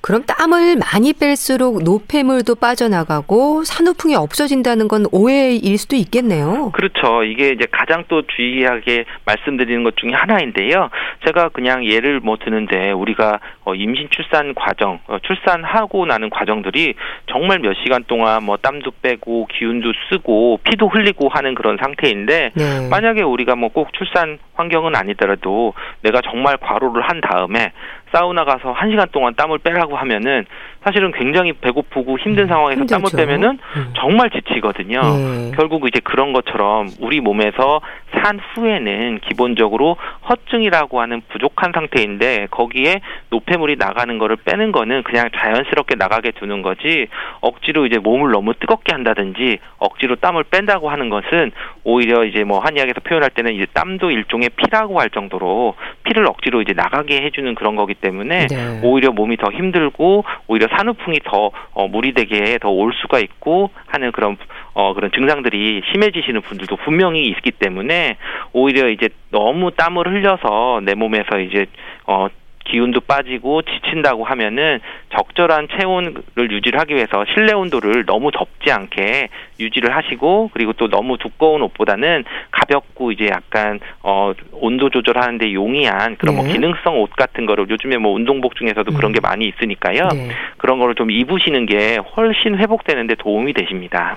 [0.00, 6.70] 그럼 땀을 많이 뺄수록 노폐물도 빠져나가고 산후풍이 없어진다는 건 오해일 수도 있겠네요.
[6.72, 7.24] 그렇죠.
[7.24, 10.90] 이게 이제 가장 또 주의하게 말씀드리는 것 중에 하나인데요.
[11.26, 16.94] 제가 그냥 예를 뭐 드는데 우리가 어, 임신 출산 과정, 어, 출산하고 나는 과정들이
[17.30, 22.88] 정말 몇 시간 동안 뭐 땀도 빼고 기운도 쓰고 피도 흘리고 하는 그런 상태인데 네.
[22.90, 27.70] 만약에 우리가 뭐 꼭 출산 환경은 아니더라도 내가 정말 과로를 한 다음에
[28.12, 30.44] 사우나 가서 한 시간 동안 땀을 빼라고 하면은
[30.88, 33.16] 사실은 굉장히 배고프고 힘든 음, 상황에서 땀을 힘들죠.
[33.16, 33.92] 빼면은 음.
[33.94, 35.00] 정말 지치거든요.
[35.02, 35.50] 네.
[35.54, 37.82] 결국 이제 그런 것처럼 우리 몸에서
[38.22, 39.96] 산 후에는 기본적으로
[40.28, 47.08] 허증이라고 하는 부족한 상태인데 거기에 노폐물이 나가는 거를 빼는 거는 그냥 자연스럽게 나가게 두는 거지
[47.40, 51.52] 억지로 이제 몸을 너무 뜨겁게 한다든지 억지로 땀을 뺀다고 하는 것은
[51.84, 55.74] 오히려 이제 뭐 한의학에서 표현할 때는 이제 땀도 일종의 피라고 할 정도로
[56.04, 58.80] 피를 억지로 이제 나가게 해주는 그런 거기 때문에 네.
[58.82, 64.36] 오히려 몸이 더 힘들고 오히려 산후풍이 더 어, 무리되게 더 올 수가 있고 하는 그런
[64.74, 68.16] 어 그런 증상들이 심해지시는 분들도 분명히 있기 때문에
[68.52, 71.66] 오히려 이제 너무 땀을 흘려서 내 몸에서 이제
[72.06, 72.28] 어
[72.70, 74.80] 기운도 빠지고 지친다고 하면은
[75.14, 76.14] 적절한 체온을
[76.50, 79.28] 유지를 하기 위해서 실내 온도를 너무 덥지 않게
[79.58, 86.36] 유지를 하시고 그리고 또 너무 두꺼운 옷보다는 가볍고 이제 약간 어 온도 조절하는데 용이한 그런
[86.36, 86.52] 뭐 네.
[86.52, 89.14] 기능성 옷 같은 거를 요즘에 뭐 운동복 중에서도 그런 음.
[89.14, 90.08] 게 많이 있으니까요.
[90.12, 90.30] 네.
[90.58, 94.16] 그런 거를 좀 입으시는 게 훨씬 회복되는데 도움이 되십니다.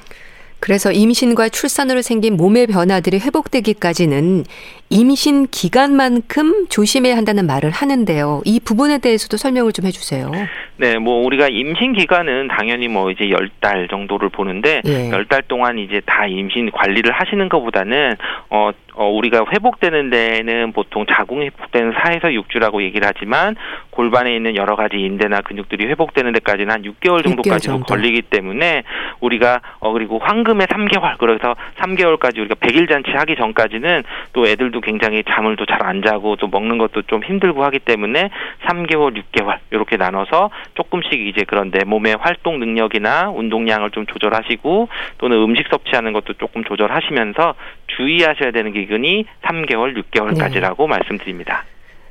[0.62, 4.44] 그래서 임신과 출산으로 생긴 몸의 변화들이 회복되기까지는
[4.92, 8.42] 임신 기간만큼 조심해야 한다는 말을 하는데요.
[8.44, 10.30] 이 부분에 대해서도 설명을 좀 해주세요.
[10.76, 15.12] 네, 뭐 우리가 임신 기간은 당연히 뭐 이제 열 달 정도를 보는데 예.
[15.12, 18.16] 열달 동안 이제 다 임신 관리를 하시는 것보다는
[18.50, 23.56] 어, 어 우리가 회복되는 데는 보통 자궁이 회복되는 4에서 6주라고 얘기를 하지만
[23.92, 27.86] 골반에 있는 여러 가지 인대나 근육들이 회복되는 데까지는 한 6개월 정도까지도 정도.
[27.86, 28.84] 걸리기 때문에
[29.20, 35.24] 우리가 어 그리고 황금의 3개월 그래서 3개월까지 우리가 백일 잔치 하기 전까지는 또 애들도 굉장히
[35.30, 38.30] 잠을 또 잘 안 자고 또 먹는 것도 좀 힘들고 하기 때문에
[38.68, 45.38] 3개월, 6개월 이렇게 나눠서 조금씩 이제 그런 내 몸의 활동 능력이나 운동량을 좀 조절하시고 또는
[45.38, 47.56] 음식 섭취하는 것도 조금 조절하시면서
[47.98, 51.64] 주의하셔야 되는 기간이 3개월, 6개월까지라고 말씀드립니다.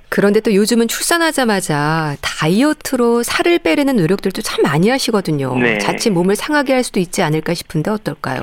[0.09, 5.56] 그런데 또 요즘은 출산하자마자 다이어트로 살을 빼려는 노력들도 참 많이 하시거든요.
[5.56, 5.78] 네.
[5.78, 8.40] 자칫 몸을 상하게 할 수도 있지 않을까 싶은데 어떨까요?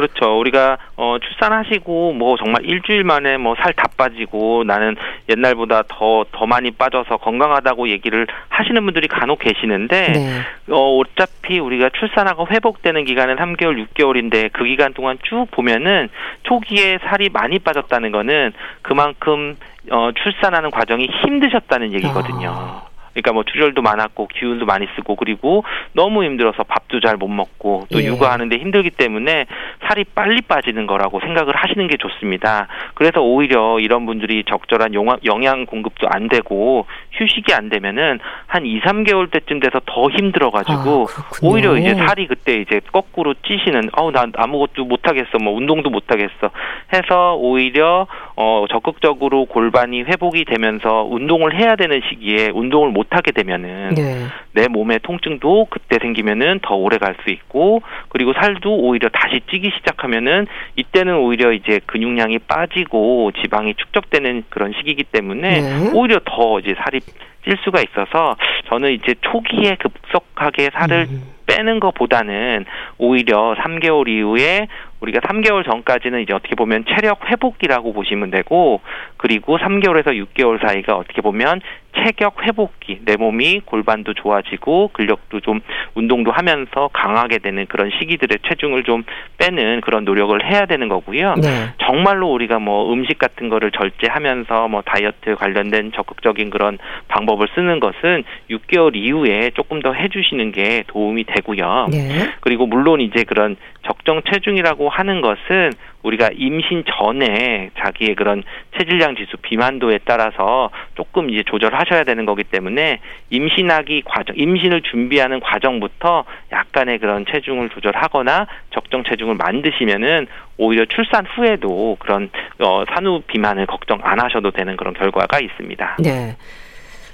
[0.00, 0.38] 그렇죠.
[0.40, 4.96] 우리가 어 출산하시고 뭐 정말 일주일 만에 뭐 살 다 빠지고 나는
[5.28, 10.40] 옛날보다 더더 많이 빠져서 건강하다고 얘기를 하시는 분들이 간혹 계시는데 네.
[10.70, 16.08] 어 어차피 우리가 출산하고 회복되는 기간은 3개월, 6개월인데 그 기간 동안 쭉 보면은
[16.44, 19.56] 초기에 살이 많이 빠졌다는 거는 그만큼
[19.90, 22.50] 어 출산하는 과정이 힘드셨다는 얘기거든요.
[22.50, 22.89] 아.
[23.12, 28.02] 그러니까 뭐 출혈도 많았고 기운도 많이 쓰고 그리고 너무 힘들어서 밥도 잘 못 먹고 또
[28.02, 28.06] 예.
[28.06, 29.46] 육아하는데 힘들기 때문에
[29.86, 32.66] 살이 빨리 빠지는 거라고 생각을 하시는 게 좋습니다.
[32.94, 38.80] 그래서 오히려 이런 분들이 적절한 영양, 영양 공급도 안 되고 휴식이 안 되면은 한 2,
[38.80, 41.30] 3개월 때쯤 돼서 더 힘들어 가지고 아.
[41.42, 46.04] 오히려 이제 살이 그때 이제 거꾸로 찌시는 어우 난 아무것도 못 하겠어 뭐 운동도 못
[46.10, 46.50] 하겠어
[46.92, 53.94] 해서 오히려 어 적극적으로 골반이 회복이 되면서 운동을 해야 되는 시기에 운동을 못 하게 되면은
[53.94, 54.26] 네.
[54.52, 59.70] 내 몸의 통증도 그때 생기면은 더 오래 갈 수 있고 그리고 살도 오히려 다시 찌기
[59.76, 65.90] 시작하면은 이때는 오히려 이제 근육량이 빠지고 지방이 축적되는 그런 시기이기 때문에 네.
[65.94, 67.00] 오히려 더 이제 살이
[67.44, 68.36] 찔 수가 있어서
[68.68, 71.22] 저는 이제 초기에 급속하게 살을 음.
[71.46, 72.64] 빼는 것보다는
[72.98, 74.68] 오히려 3개월 이후에
[75.00, 78.80] 우리가 3개월 전까지는 이제 어떻게 보면 체력 회복기라고 보시면 되고
[79.16, 81.60] 그리고 3개월에서 6개월 사이가 어떻게 보면
[82.04, 85.60] 체격 회복기 내 몸이 골반도 좋아지고 근력도 좀
[85.94, 89.02] 운동도 하면서 강하게 되는 그런 시기들의 체중을 좀
[89.38, 91.34] 빼는 그런 노력을 해야 되는 거고요.
[91.34, 91.48] 네.
[91.78, 98.24] 정말로 우리가 뭐 음식 같은 거를 절제하면서 뭐 다이어트 관련된 적극적인 그런 방법을 쓰는 것은
[98.50, 101.88] 6개월 이후에 조금 더 해주시는 게 도움이 되고요.
[101.90, 102.30] 네.
[102.40, 108.42] 그리고 물론 이제 그런 적정 체중이라고 하는 것은 우리가 임신 전에 자기의 그런
[108.78, 116.24] 체질량 지수 비만도에 따라서 조금 이제 조절하셔야 되는 거기 때문에 임신하기 과정, 임신을 준비하는 과정부터
[116.52, 124.00] 약간의 그런 체중을 조절하거나 적정 체중을 만드시면은 오히려 출산 후에도 그런 어, 산후 비만을 걱정
[124.02, 125.96] 안 하셔도 되는 그런 결과가 있습니다.
[126.00, 126.36] 네.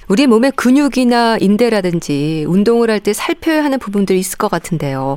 [0.09, 5.16] 우리 몸의 근육이나 인대라든지 운동을 할 때 살펴야 하는 부분들이 있을 것 같은데요.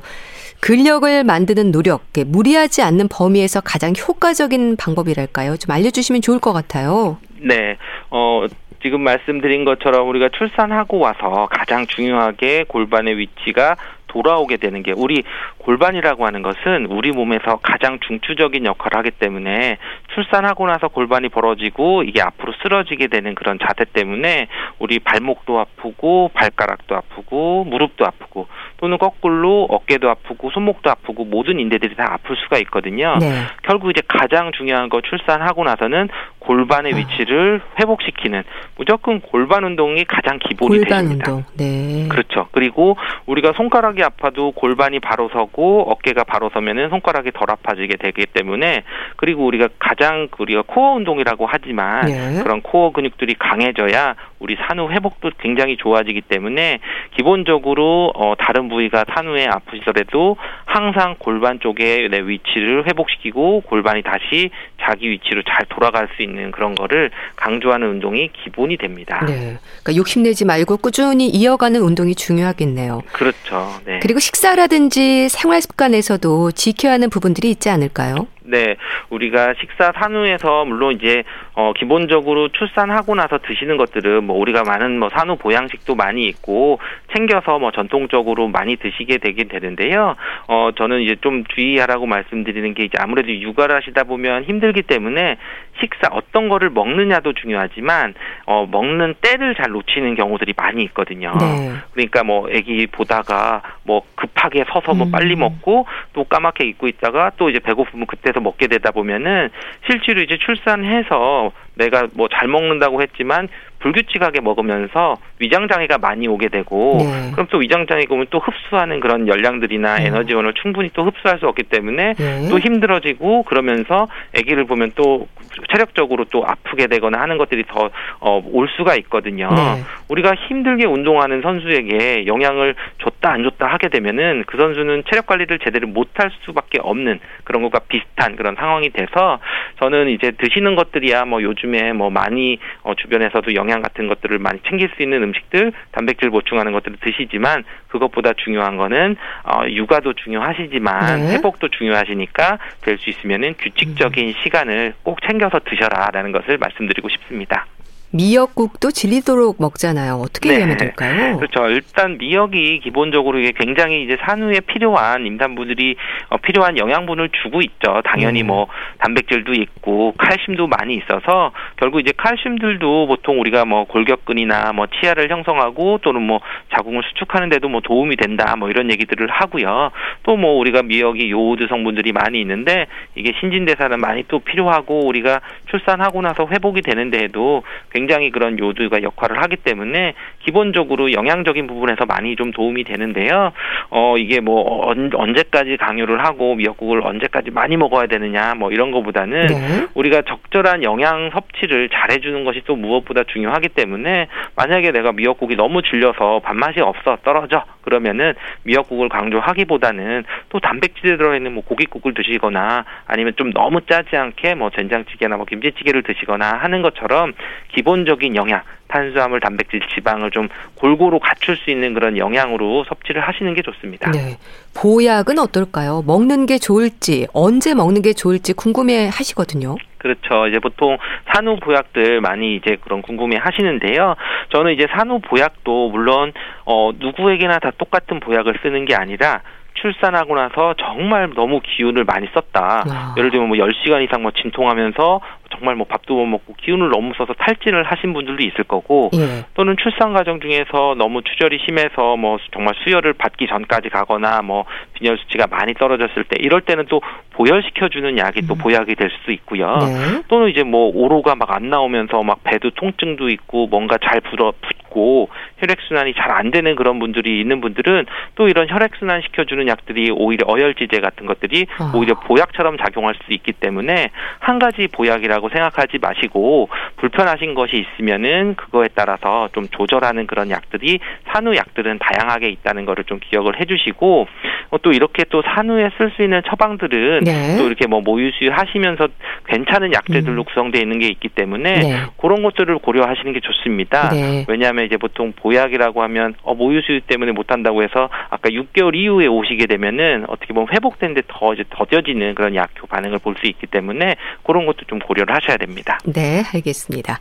[0.62, 5.58] 근력을 만드는 노력, 무리하지 않는 범위에서 가장 효과적인 방법이랄까요?
[5.58, 7.18] 좀 알려주시면 좋을 것 같아요.
[7.38, 7.78] 네,
[8.10, 8.46] 어,
[8.82, 13.76] 지금 말씀드린 것처럼 우리가 출산하고 와서 가장 중요하게 골반의 위치가
[14.08, 15.24] 돌아오게 되는 게 우리
[15.60, 19.78] 골반이라고 하는 것은 우리 몸에서 가장 중추적인 역할을 하기 때문에
[20.14, 24.48] 출산하고 나서 골반이 벌어지고 이게 앞으로 쓰러지게 되는 그런 자세 때문에
[24.80, 28.48] 우리 발목도 아프고 발가락도 아프고 무릎도 아프고
[28.80, 33.16] 또는 거꾸로 어깨도 아프고 손목도 아프고 모든 인대들이 다 아플 수가 있거든요.
[33.20, 33.28] 네.
[33.64, 36.10] 결국 이제 가장 중요한 거 출산하고 나서는
[36.50, 36.98] 골반의 아.
[36.98, 38.42] 위치를 회복시키는
[38.76, 41.32] 무조건 골반 운동이 가장 기본이 골반 됩니다.
[41.32, 41.46] 운동.
[41.56, 42.08] 네.
[42.10, 42.48] 그렇죠.
[42.52, 48.82] 그리고 우리가 손가락이 아파도 골반이 바로 서고 어깨가 바로 서면은 손가락이 덜 아파지게 되기 때문에
[49.18, 52.42] 그리고 우리가 가장 우리가 코어 운동이라고 하지만 네.
[52.42, 56.80] 그런 코어 근육들이 강해져야 우리 산후 회복도 굉장히 좋아지기 때문에
[57.16, 64.50] 기본적으로 어 다른 부위가 산후에 아프시더라도 항상 골반 쪽에 내 위치를 회복시키고 골반이 다시
[64.82, 69.24] 자기 위치로 잘 돌아갈 수 있는 그런 거를 강조하는 운동이 기본이 됩니다.
[69.26, 69.58] 네.
[69.84, 73.02] 그러니까 욕심내지 말고 꾸준히 이어가는 운동이 중요하겠네요.
[73.12, 73.74] 그렇죠.
[73.86, 74.00] 네.
[74.02, 78.28] 그리고 식사라든지 생활 습관에서도 지켜야 하는 부분들이 있지 않을까요?
[78.50, 78.78] 네,
[79.10, 85.10] 우리가 식사 산후에서 물론 이제 어 기본적으로 출산하고 나서 드시는 것들은 뭐 우리가 많은 뭐
[85.10, 86.80] 산후 보양식도 많이 있고
[87.16, 90.16] 챙겨서 뭐 전통적으로 많이 드시게 되긴 되는데요.
[90.48, 95.38] 어 저는 이제 좀 주의하라고 말씀드리는 게 이제 아무래도 육아를 하시다 보면 힘들기 때문에
[95.80, 101.36] 식사 어떤 거를 먹느냐도 중요하지만 어 먹는 때를 잘 놓치는 경우들이 많이 있거든요.
[101.40, 101.72] 네.
[101.94, 105.12] 그러니까 뭐 아기 보다가 뭐 급하게 서서 뭐 음.
[105.12, 109.50] 빨리 먹고 또 까맣게 입고 있다가 또 이제 배고프면 그때서 먹게 되다 보면은
[109.88, 113.50] 실제로 이제 출산해서 내가 뭐 잘 먹는다고 했지만
[113.80, 117.32] 불규칙하게 먹으면서 위장 장애가 많이 오게 되고 네.
[117.32, 120.06] 그럼 또 위장 장애가 오면 또 흡수하는 그런 열량들이나 음.
[120.06, 122.48] 에너지원을 충분히 또 흡수할 수 없기 때문에 네.
[122.50, 125.28] 또 힘들어지고 그러면서 아기를 보면 또
[125.72, 127.90] 체력적으로 또 아프게 되거나 하는 것들이 더
[128.20, 129.50] 어, 올 수가 있거든요.
[129.50, 129.84] 네.
[130.10, 135.88] 우리가 힘들게 운동하는 선수에게 영향을 줬다 안 줬다 하게 되면은 그 선수는 체력 관리를 제대로
[135.88, 139.40] 못할 수밖에 없는 그런 것과 비슷한 그런 상황이 돼서
[139.80, 144.90] 저는 이제 드시는 것들이야 뭐 요즘에 뭐 많이 어, 주변에서도 영양 같은 것들을 많이 챙길
[144.96, 151.34] 수 있는 음식들 단백질 보충하는 것들을 드시지만 그것보다 중요한 거는 어, 육아도 중요하시지만 네.
[151.34, 157.66] 회복도 중요하시니까 될 수 있으면은 규칙적인 시간을 꼭 챙겨서 드셔라라는 것을 말씀드리고 싶습니다.
[158.12, 160.16] 미역국도 질리도록 먹잖아요.
[160.16, 160.62] 어떻게 네.
[160.62, 161.38] 하면 될까요?
[161.38, 161.70] 그렇죠.
[161.70, 165.96] 일단 미역이 기본적으로 이게 굉장히 이제 산후에 필요한 임산부들이
[166.30, 168.02] 어, 필요한 영양분을 주고 있죠.
[168.06, 168.48] 당연히 음.
[168.48, 168.68] 뭐
[168.98, 176.00] 단백질도 있고 칼슘도 많이 있어서 결국 이제 칼슘들도 보통 우리가 뭐 골격근이나 뭐 치아를 형성하고
[176.02, 176.40] 또는 뭐
[176.74, 179.92] 자궁을 수축하는 데도 뭐 도움이 된다 뭐 이런 얘기들을 하고요.
[180.24, 186.22] 또 뭐 우리가 미역이 요오드 성분들이 많이 있는데 이게 신진대사는 많이 또 필요하고 우리가 출산하고
[186.22, 187.99] 나서 회복이 되는 데에도 굉장히
[188.32, 190.14] 그런 요드가 역할을 하기 때문에
[190.50, 193.52] 기본적으로 영양적인 부분에서 많이 좀 도움이 되는데요.
[193.92, 199.46] 어 이게 뭐 언, 언제까지 강요를 하고 미역국을 언제까지 많이 먹어야 되느냐 뭐 이런 거보다는
[199.46, 199.88] 네.
[199.94, 205.84] 우리가 적절한 영양 섭취를 잘 해주는 것이 또 무엇보다 중요하기 때문에 만약에 내가 미역국이 너무
[205.84, 208.34] 질려서 밥맛이 없어 떨어져 그러면은
[208.64, 215.38] 미역국을 강조하기보다는 또 단백질이 들어있는 뭐 고깃국을 드시거나 아니면 좀 너무 짜지 않게 뭐 된장찌개나
[215.38, 217.34] 뭐 김치찌개를 드시거나 하는 것처럼
[217.70, 223.62] 기본적인 영양 탄수화물, 단백질, 지방을 좀 골고루 갖출 수 있는 그런 영양으로 섭취를 하시는 게
[223.62, 224.12] 좋습니다.
[224.12, 224.38] 네.
[224.76, 226.04] 보약은 어떨까요?
[226.06, 229.78] 먹는 게 좋을지, 언제 먹는 게 좋을지 궁금해 하시거든요.
[230.00, 230.48] 그렇죠.
[230.48, 230.98] 이제 보통
[231.34, 234.16] 산후 보약들 많이 이제 그런 궁금해 하시는데요.
[234.50, 236.32] 저는 이제 산후 보약도 물론
[236.66, 239.42] 어 누구에게나 다 똑같은 보약을 쓰는 게 아니라
[239.82, 242.84] 출산하고 나서 정말 너무 기운을 많이 썼다.
[242.88, 243.16] 와.
[243.18, 245.22] 예를 들면 뭐 10시간 이상 뭐 진통하면서
[245.56, 249.46] 정말 뭐 밥도 못 먹고 기운을 너무 써서 탈진을 하신 분들도 있을 거고 예.
[249.54, 255.18] 또는 출산 과정 중에서 너무 출혈이 심해서 뭐 정말 수혈을 받기 전까지 가거나 뭐 빈혈
[255.18, 258.48] 수치가 많이 떨어졌을 때 이럴 때는 또 보혈시켜 주는 약이 음.
[258.48, 259.78] 또 보약이 될수 있고요.
[259.78, 260.24] 네.
[260.30, 265.30] 또는 이제 뭐 오로가 막 안 나오면서 막 배도 통증도 있고 뭔가 잘 불어 붓고
[265.58, 269.68] 혈액 순환이 잘 안 되는 그런 분들이 있는 분들은 또 이런 혈액 순환 시켜 주는
[269.68, 271.92] 약들이 오히려 어혈지제 같은 것들이 아.
[271.94, 278.56] 오히려 보약처럼 작용할 수 있기 때문에 한 가지 보약이라 고 생각하지 마시고 불편하신 것이 있으면은
[278.56, 281.00] 그거에 따라서 좀 조절하는 그런 약들이
[281.32, 284.28] 산후 약들은 다양하게 있다는 거를 좀 기억을 해주시고
[284.72, 287.58] 어, 또 이렇게 또 산후에 쓸 수 있는 처방들은 네.
[287.58, 289.08] 또 이렇게 뭐 모유수유 하시면서
[289.48, 290.44] 괜찮은 약재들로 음.
[290.44, 291.96] 구성되어 있는 게 있기 때문에 네.
[292.18, 294.10] 그런 것들을 고려하시는 게 좋습니다.
[294.10, 294.46] 네.
[294.48, 300.26] 왜냐하면 이제 보통 보약이라고 하면 어, 모유수유 때문에 못한다고 해서 아까 6개월 이후에 오시게 되면은
[300.28, 304.86] 어떻게 보면 회복된 데더 이제 더뎌지는 그런 약효 반응을 볼 수 있기 때문에 그런 것도
[304.88, 306.00] 좀 고려를 하셔야 됩니다.
[306.06, 307.20] 네, 알겠습니다.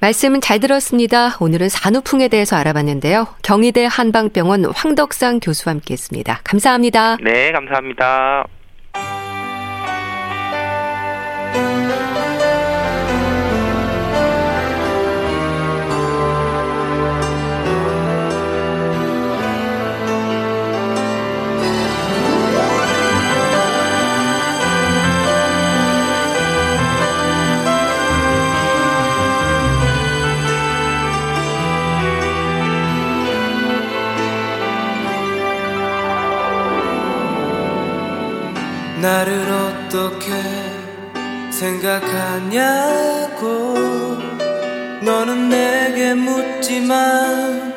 [0.00, 1.36] 말씀은 잘 들었습니다.
[1.40, 3.26] 오늘은 산후풍에 대해서 알아봤는데요.
[3.42, 6.40] 경희대 한방병원 황덕상 교수와 함께했습니다.
[6.44, 7.16] 감사합니다.
[7.22, 8.46] 네, 감사합니다.
[39.06, 40.32] 나를 어떻게
[41.52, 42.56] 생각하냐고.
[45.00, 47.72] 너는 내게 묻지만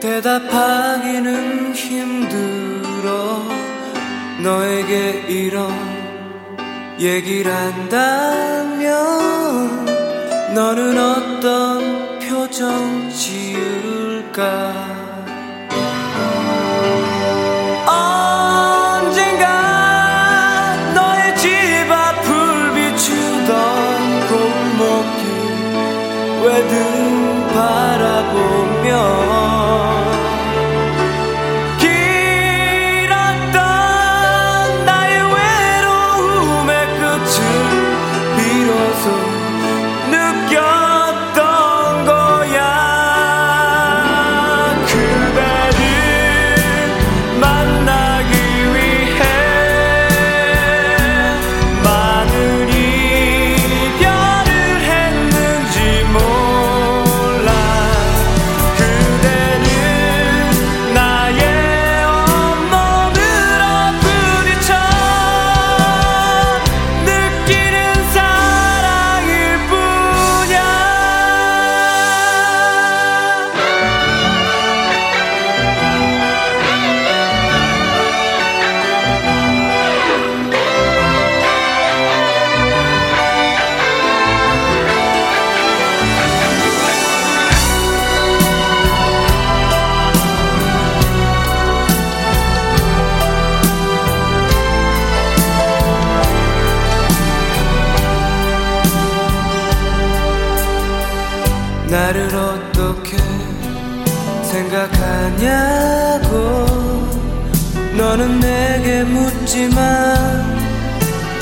[0.00, 3.42] 대답하기는 힘들어.
[4.42, 5.70] 너에게 이런
[7.00, 8.94] 얘기를 한다면
[10.54, 14.85] 너는 어떤 표정 지을까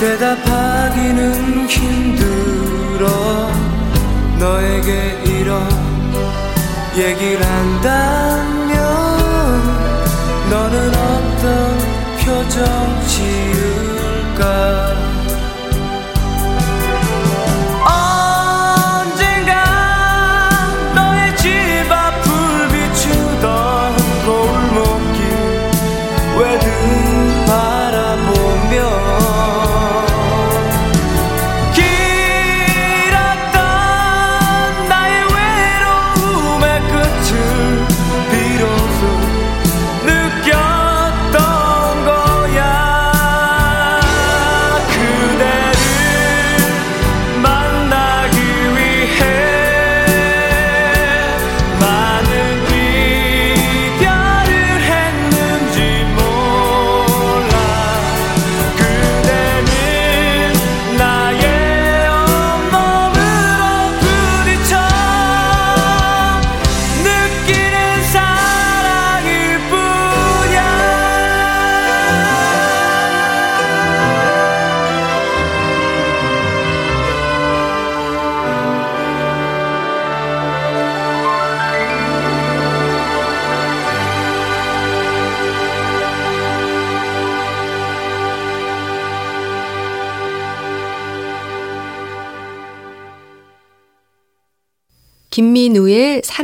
[0.04, 3.08] 대답하기는 힘들어.
[4.38, 5.66] 너에게 이런
[6.94, 8.53] 얘기를 한다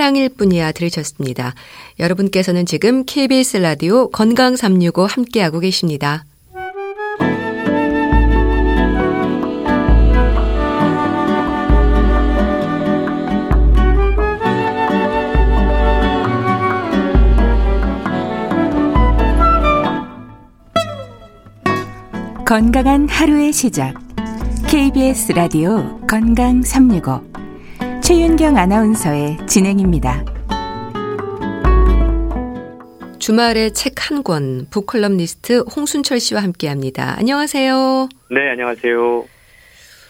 [0.00, 1.54] 사랑일 뿐이야 들으셨습니다.
[1.98, 6.24] 여러분께서는 지금 KBS 라디오 건강 365 함께하고 계십니다.
[22.46, 23.92] 건강한 하루의 시작.
[24.66, 27.39] KBS 라디오 건강 365
[28.10, 30.24] 최윤경 아나운서의 진행입니다.
[33.20, 37.14] 주말에 책 한 권, 북컬럼니스트 홍순철 씨와 함께 합니다.
[37.18, 38.08] 안녕하세요.
[38.32, 39.24] 네, 안녕하세요.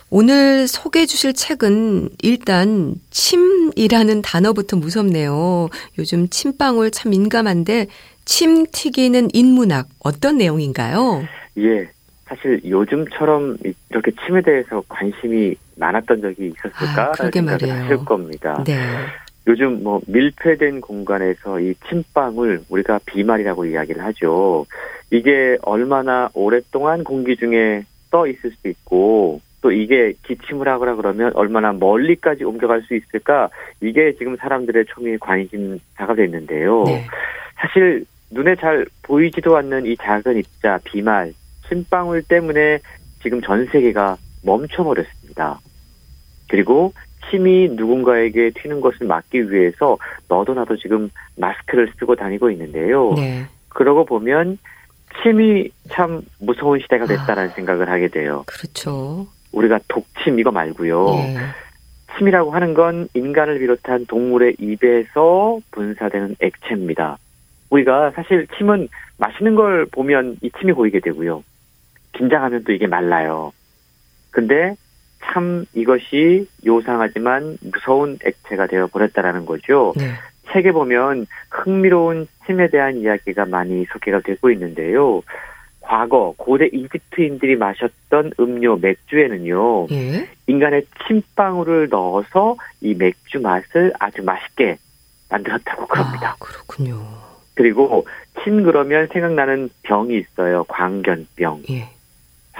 [0.09, 5.69] 오늘 소개해 주실 책은 일단 침이라는 단어부터 무섭네요.
[5.99, 7.89] 요즘 침방울 참 민감한데
[8.25, 11.25] 침 튀기는 인문학 어떤 내용인가요?
[11.59, 11.91] 예.
[12.31, 13.57] 사실 요즘처럼
[13.91, 17.09] 이렇게 침에 대해서 관심이 많았던 적이 있었을까?
[17.09, 17.74] 아, 그러게 말이에요.
[17.74, 18.62] 하실 겁니다.
[18.64, 18.78] 네.
[19.49, 24.64] 요즘 뭐 밀폐된 공간에서 이 침방울 우리가 비말이라고 이야기를 하죠.
[25.11, 31.72] 이게 얼마나 오랫동안 공기 중에 떠 있을 수 있고 또 이게 기침을 하거나 그러면 얼마나
[31.72, 33.51] 멀리까지 옮겨갈 수 있을까?
[33.81, 36.85] 이게 지금 사람들의 초미의 관심사가 됐는데요.
[36.85, 37.07] 네.
[37.57, 41.33] 사실 눈에 잘 보이지도 않는 이 작은 입자 비말
[41.71, 42.81] 침방울 때문에
[43.23, 45.59] 지금 전 세계가 멈춰버렸습니다.
[46.49, 46.93] 그리고
[47.31, 49.97] 침이 누군가에게 튀는 것을 막기 위해서
[50.29, 53.14] 너도 나도 지금 마스크를 쓰고 다니고 있는데요.
[53.14, 53.47] 네.
[53.68, 54.59] 그러고 보면
[55.23, 57.55] 침이 참 무서운 시대가 됐다라는 아.
[57.55, 58.45] 생각을 하게 돼요.
[58.47, 59.27] 그렇죠.
[59.53, 61.14] 우리가 독침 이거 말고요.
[61.16, 61.37] 예.
[62.16, 67.18] 침이라고 하는 건 인간을 비롯한 동물의 입에서 분사되는 액체입니다.
[67.71, 71.43] 우리가 사실 침은 마시는 걸 보면 이 침이 보이게 되고요.
[72.13, 73.53] 긴장하면 또 이게 말라요.
[74.31, 74.75] 근데
[75.23, 79.93] 참 이것이 요상하지만 무서운 액체가 되어 버렸다라는 거죠.
[79.97, 80.13] 네.
[80.53, 85.23] 책에 보면 흥미로운 침에 대한 이야기가 많이 소개가 되고 있는데요.
[85.81, 89.87] 과거 고대 이집트인들이 마셨던 음료 맥주에는요.
[89.91, 90.29] 예.
[90.47, 94.79] 인간의 침방울을 넣어서 이 맥주 맛을 아주 맛있게
[95.31, 96.31] 만들었다고 그럽니다.
[96.31, 97.01] 아, 그렇군요.
[97.55, 98.07] 그리고
[98.43, 100.65] 침 그러면 생각나는 병이 있어요.
[100.65, 101.89] 광견병, 예.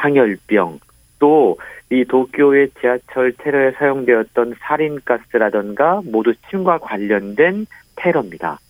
[0.01, 0.81] 황열병,
[1.19, 1.57] 또
[1.91, 8.61] 이 도쿄의 지하철 테러에 사용되었던 살인가스라던가 모두 침과 관련된 테러입니다.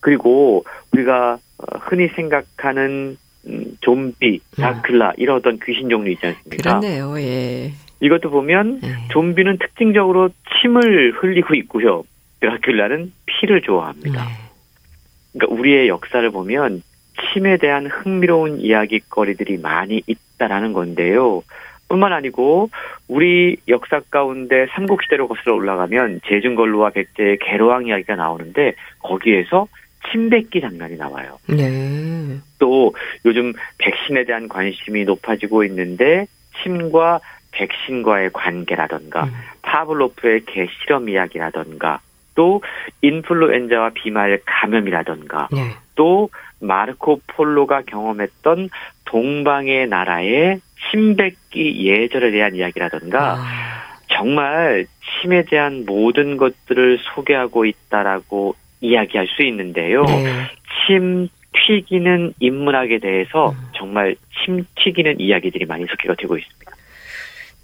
[0.00, 6.80] 그리고 우리가 어, 흔히 생각하는 음, 좀비, 다클라 이런 어떤 귀신 종류 있지 않습니까?
[6.80, 7.18] 그렇네요.
[7.20, 7.72] 예.
[8.00, 9.08] 이것도 보면 예.
[9.10, 12.04] 좀비는 특징적으로 침을 흘리고 있고요.
[12.40, 14.24] 드라큘라는 피를 좋아합니다.
[14.24, 14.30] 네.
[15.32, 16.82] 그러니까 우리의 역사를 보면
[17.32, 21.42] 침에 대한 흥미로운 이야기거리들이 많이 있다라는 건데요.
[21.88, 22.70] 뿐만 아니고
[23.08, 29.68] 우리 역사 가운데 삼국시대로 거슬러 올라가면 제중걸루와 백제의 개로왕 이야기가 나오는데 거기에서
[30.10, 31.38] 침뱉기 장면이 나와요.
[31.48, 32.38] 네.
[32.58, 32.94] 또
[33.24, 36.26] 요즘 백신에 대한 관심이 높아지고 있는데
[36.62, 37.20] 침과
[37.52, 39.30] 백신과의 관계라던가 음.
[39.62, 42.00] 파블로프의 개 실험 이야기라던가
[42.34, 42.62] 또
[43.02, 45.70] 인플루엔자와 비말 감염이라던가 네.
[45.94, 46.28] 또
[46.60, 48.70] 마르코 폴로가 경험했던
[49.04, 54.86] 동방의 나라의 침뱉기 예절에 대한 이야기라던가 아, 정말
[55.20, 60.04] 침에 대한 모든 것들을 소개하고 있다라고 이야기할 수 있는데요.
[60.04, 60.24] 네.
[60.86, 61.28] 침
[61.66, 63.56] 튀기는 인문학에 대해서 음.
[63.74, 66.75] 정말 침 튀기는 이야기들이 많이 소개가 되고 있습니다.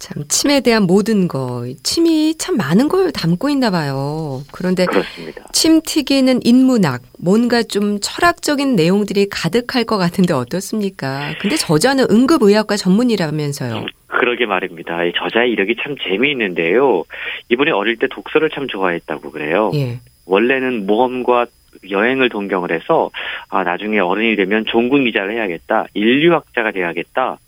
[0.03, 4.41] 참 침에 대한 모든 거, 침이 참 많은 걸 담고 있나 봐요.
[4.51, 5.45] 그런데 그렇습니다.
[5.53, 11.33] 침 튀기는 인문학, 뭔가 좀 철학적인 내용들이 가득할 것 같은데 어떻습니까?
[11.39, 13.85] 근데 저자는 응급의학과 전문이라면서요.
[14.07, 15.05] 그러게 말입니다.
[15.05, 17.05] 이 저자의 이력이 참 재미있는데요.
[17.47, 19.71] 이분이 어릴 때 독서를 참 좋아했다고 그래요.
[19.73, 20.01] 예.
[20.25, 21.45] 원래는 모험과
[21.89, 23.09] 여행을 동경을 해서
[23.47, 27.39] 아 나중에 어른이 되면 종군 기자를 해야겠다, 인류학자가 돼야겠다,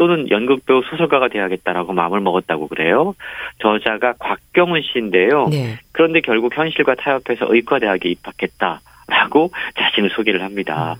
[0.00, 3.14] 또는 연극배우 소설가가 돼야겠다라고 마음을 먹었다고 그래요.
[3.58, 5.48] 저자가 곽경훈 씨인데요.
[5.50, 5.78] 네.
[5.92, 10.96] 그런데 결국 현실과 타협해서 의과대학에 입학했다 라고 자신을 소개를 합니다.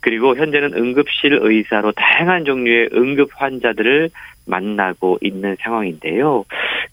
[0.00, 4.10] 그리고 현재는 응급실 의사로 다양한 종류의 응급 환자들을
[4.48, 6.44] 만나고 있는 상황인데요.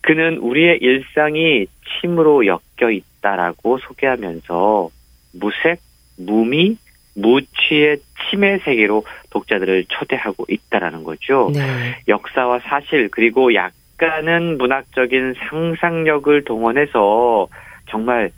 [0.02, 4.90] 그는 우리의 일상이 침으로 엮여 있다라고 소개하면서
[5.34, 5.80] 무색,
[6.20, 6.78] 무미,
[7.18, 7.98] 무취의
[8.30, 11.52] 침의 세계로 독자들을 초대하고 있다라는 거죠.
[11.54, 11.62] 네.
[12.08, 17.48] 역사와 사실 그리고 약간은 문학적인 상상력을 동원해서
[17.90, 18.32] 정말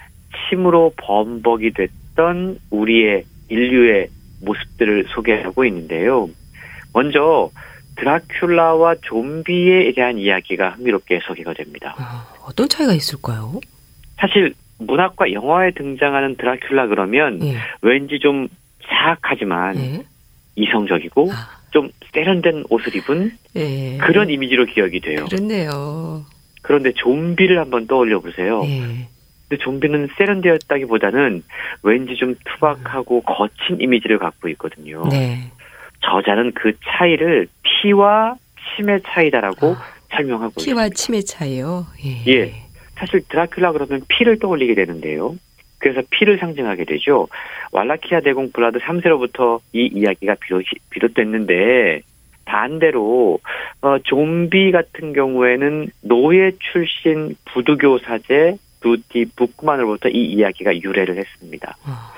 [0.49, 4.07] 침으로 범벅이 됐던 우리의 인류의
[4.41, 6.29] 모습들을 소개하고 있는데요.
[6.93, 7.49] 먼저
[7.97, 11.95] 드라큘라와 좀비에 대한 이야기가 흥미롭게 소개가 됩니다.
[11.97, 13.59] 아, 어떤 차이가 있을까요?
[14.17, 17.57] 사실 문학과 영화에 등장하는 드라큘라 그러면 예.
[17.81, 18.47] 왠지 좀
[18.89, 20.03] 사악하지만 예.
[20.55, 23.97] 이성적이고 아, 좀 세련된 옷을 입은 예.
[23.97, 25.25] 그런 이미지로 기억이 돼요.
[25.29, 26.25] 그렇네요.
[26.61, 28.61] 그런데 좀비를 한번 떠올려 보세요.
[28.65, 29.07] 예.
[29.47, 31.43] 근데 좀비는 세련되었다기보다는
[31.83, 35.07] 왠지 좀 투박하고 거친 이미지를 갖고 있거든요.
[35.09, 35.51] 네.
[36.01, 38.35] 저자는 그 차이를 피와
[38.75, 39.81] 침의 차이다라고 아,
[40.11, 40.95] 설명하고 피와 있습니다.
[40.95, 41.87] 침의 차이요.
[42.05, 42.31] 예.
[42.31, 42.53] 예.
[42.95, 45.35] 사실 드라큘라 그러면 피를 떠올리게 되는데요.
[45.79, 47.27] 그래서 피를 상징하게 되죠.
[47.71, 52.01] 왈라키아 대공 블라드 3세로부터 이 이야기가 비롯, 비롯됐는데
[52.45, 53.39] 반대로
[53.81, 61.75] 어, 좀비 같은 경우에는 노예 출신 부두교 사제 두티 부크만으로부터 이 이야기가 유래를 했습니다.
[61.85, 62.13] 아,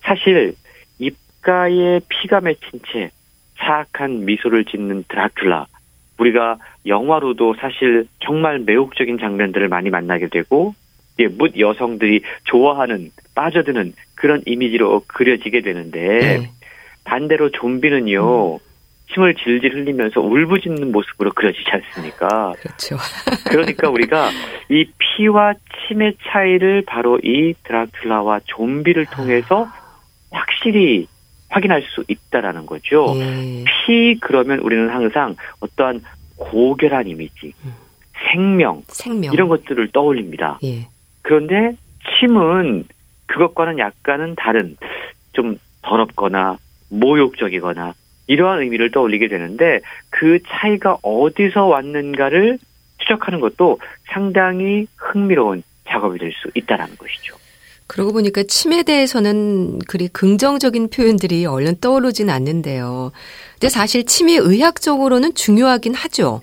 [0.00, 0.54] 사실
[0.98, 3.10] 입가에 피가 맺힌 채
[3.56, 5.66] 사악한 미소를 짓는 드라큘라
[6.18, 10.74] 우리가 영화로도 사실 정말 매혹적인 장면들을 많이 만나게 되고
[11.18, 16.50] 예, 묻 여성들이 좋아하는 빠져드는 그런 이미지로 그려지게 되는데 네.
[17.04, 18.60] 반대로 좀비는요
[19.12, 22.54] 침을 질질 흘리면서 울부짖는 모습으로 그려지지 않습니까?
[22.58, 22.96] 그렇죠.
[23.50, 24.30] 그러니까 우리가
[24.70, 25.54] 이 피와
[25.86, 29.68] 침의 차이를 바로 이 드라큘라와 좀비를 통해서
[30.30, 31.06] 확실히
[31.50, 33.12] 확인할 수 있다라는 거죠.
[33.16, 33.64] 예.
[33.64, 36.02] 피 그러면 우리는 항상 어떠한
[36.36, 37.74] 고결한 이미지, 음.
[38.30, 39.34] 생명 생명.
[39.34, 40.58] 이런 것들을 떠올립니다.
[40.64, 40.88] 예.
[41.22, 41.76] 그런데
[42.18, 42.84] 침은
[43.26, 44.76] 그것과는 약간은 다른
[45.32, 46.58] 좀 더럽거나
[46.90, 47.94] 모욕적이거나
[48.26, 52.58] 이러한 의미를 떠올리게 되는데 그 차이가 어디서 왔는가를
[52.98, 53.78] 추적하는 것도
[54.12, 57.36] 상당히 흥미로운 작업이 될 수 있다라는 것이죠.
[57.86, 63.12] 그러고 보니까 침에 대해서는 그리 긍정적인 표현들이 얼른 떠오르진 않는데요.
[63.54, 66.40] 근데 사실 침이 의학적으로는 중요하긴 하죠.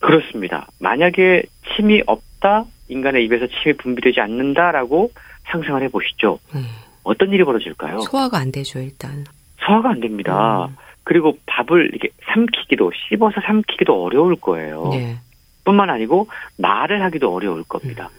[0.00, 0.66] 그렇습니다.
[0.80, 1.42] 만약에
[1.76, 5.10] 침이 없다, 인간의 입에서 침이 분비되지 않는다라고
[5.50, 6.38] 상상을 해보시죠.
[6.54, 6.64] 음,
[7.04, 8.00] 어떤 일이 벌어질까요?
[8.00, 9.24] 소화가 안 되죠, 일단.
[9.64, 10.66] 소화가 안 됩니다.
[10.66, 10.76] 음.
[11.04, 14.90] 그리고 밥을 이렇게 삼키기도 씹어서 삼키기도 어려울 거예요.
[14.94, 15.16] 예.
[15.64, 16.28] 뿐만 아니고
[16.58, 18.10] 말을 하기도 어려울 겁니다.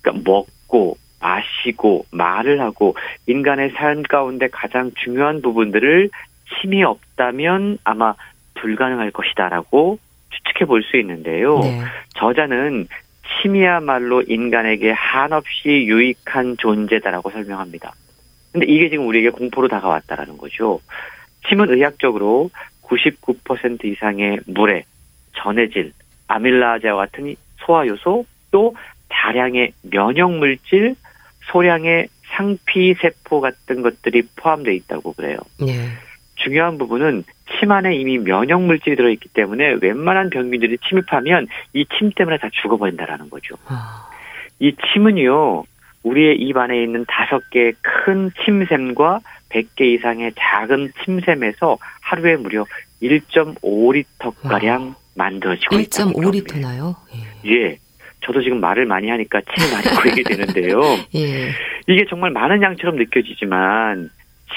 [0.00, 2.94] 그러니까 먹고 마시고 말을 하고
[3.26, 6.10] 인간의 삶 가운데 가장 중요한 부분들을
[6.60, 8.14] 침이 없다면 아마
[8.54, 9.98] 불가능할 것이다라고
[10.30, 11.58] 추측해 볼 수 있는데요.
[11.60, 11.80] 네.
[12.16, 12.86] 저자는
[13.42, 17.92] 침이야말로 인간에게 한없이 유익한 존재다라고 설명합니다.
[18.52, 20.80] 근데 이게 지금 우리에게 공포로 다가왔다라는 거죠.
[21.48, 22.50] 침은 의학적으로
[22.82, 24.84] 99% 이상의 물에
[25.34, 25.92] 전해질,
[26.28, 28.74] 아밀라제와 같은 소화 요소, 또
[29.08, 30.94] 다량의 면역 물질,
[31.52, 35.38] 소량의 상피 세포 같은 것들이 포함되어 있다고 그래요.
[35.60, 35.72] 네.
[36.36, 37.24] 중요한 부분은
[37.58, 43.30] 침 안에 이미 면역 물질이 들어있기 때문에 웬만한 병균들이 침입하면 이 침 때문에 다 죽어버린다라는
[43.30, 43.56] 거죠.
[43.66, 44.08] 아,
[44.58, 45.64] 이 침은요,
[46.02, 49.20] 우리의 입 안에 있는 다섯 개의 큰 침샘과
[49.50, 52.64] 100개 이상의 작은 침샘에서 하루에 무려
[53.02, 56.94] 1.5리터가량 만들어지고 있다고 1.5리터나요?
[57.44, 57.50] 예.
[57.52, 57.78] 예.
[58.24, 60.80] 저도 지금 말을 많이 하니까 침이 많이 고이게 되는데요.
[61.14, 61.50] 예.
[61.86, 64.10] 이게 정말 많은 양처럼 느껴지지만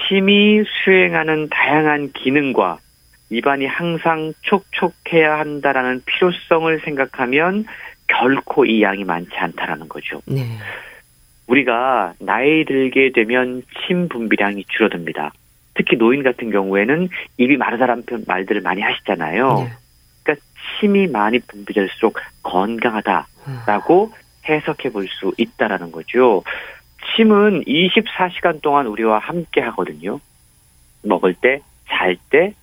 [0.07, 2.79] 침이 수행하는 다양한 기능과
[3.29, 7.65] 입안이 항상 촉촉해야 한다라는 필요성을 생각하면
[8.07, 10.21] 결코 이 양이 많지 않다라는 거죠.
[10.25, 10.43] 네.
[11.47, 15.31] 우리가 나이 들게 되면 침 분비량이 줄어듭니다.
[15.75, 19.59] 특히 노인 같은 경우에는 입이 마르다라는 표- 말들을 많이 하시잖아요.
[19.59, 19.71] 네.
[20.23, 20.45] 그러니까
[20.79, 24.11] 침이 많이 분비될수록 건강하다라고
[24.47, 26.43] 해석해 볼 수 있다라는 거죠.
[27.15, 30.19] 침은 24시간 동안 우리와 함께 하거든요.
[31.03, 32.53] 먹을 때, 잘 때,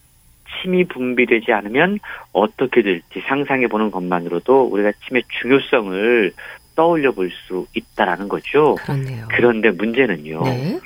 [0.62, 1.98] 침이 분비되지 않으면
[2.32, 6.32] 어떻게 될지 상상해 보는 것만으로도 우리가 침의 중요성을
[6.74, 8.74] 떠올려 볼 수 있다라는 거죠.
[8.76, 9.26] 그렇네요.
[9.30, 10.42] 그런데 문제는요.
[10.44, 10.78] 네.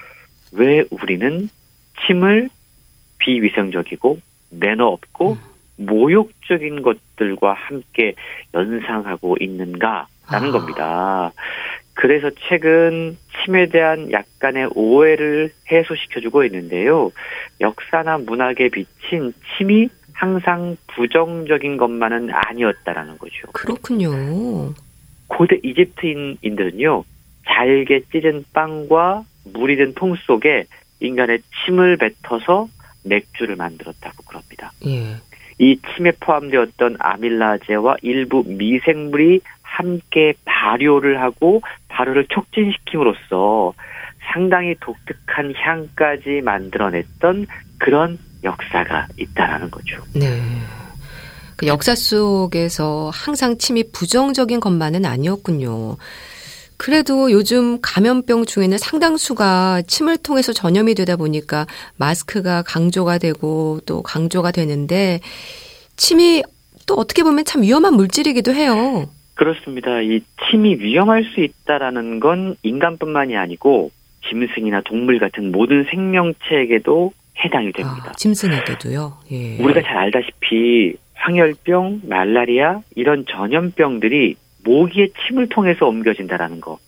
[0.52, 1.48] 왜 우리는
[2.06, 2.48] 침을
[3.18, 4.18] 비위생적이고
[4.50, 5.36] 매너 없고
[5.76, 8.14] 모욕적인 것들과 함께
[8.54, 10.50] 연상하고 있는가라는 아.
[10.50, 11.32] 겁니다.
[12.00, 17.12] 그래서 책은 침에 대한 약간의 오해를 해소시켜주고 있는데요.
[17.60, 23.48] 역사나 문학에 비친 침이 항상 부정적인 것만은 아니었다라는 거죠.
[23.52, 24.72] 그렇군요.
[25.26, 27.04] 고대 이집트인들은요,
[27.46, 30.64] 잘게 찢은 빵과 물이 든 통 속에
[31.00, 32.68] 인간의 침을 뱉어서
[33.04, 34.72] 맥주를 만들었다고 그럽니다.
[34.86, 35.16] 예.
[35.58, 43.72] 이 침에 포함되었던 아밀라제와 일부 미생물이 함께 발효를 하고 발효를 촉진시킴으로써
[44.32, 47.46] 상당히 독특한 향까지 만들어냈던
[47.78, 50.02] 그런 역사가 있다라는 거죠.
[50.14, 50.40] 네.
[51.56, 55.96] 그 역사 속에서 항상 침이 부정적인 것만은 아니었군요.
[56.76, 61.66] 그래도 요즘 감염병 중에는 상당수가 침을 통해서 전염이 되다 보니까
[61.96, 65.20] 마스크가 강조가 되고 또 강조가 되는데
[65.96, 66.42] 침이
[66.86, 69.06] 또 어떻게 보면 참 위험한 물질이기도 해요.
[69.40, 70.02] 그렇습니다.
[70.02, 70.20] 이
[70.50, 73.90] 침이 위험할 수 있다라는 건 인간뿐만이 아니고
[74.28, 77.12] 짐승이나 동물 같은 모든 생명체에게도
[77.42, 78.06] 해당이 됩니다.
[78.08, 79.16] 아, 짐승에게도요.
[79.32, 79.56] 예.
[79.62, 86.78] 우리가 잘 알다시피 황열병, 말라리아 이런 전염병들이 모기의 침을 통해서 옮겨진다라는 거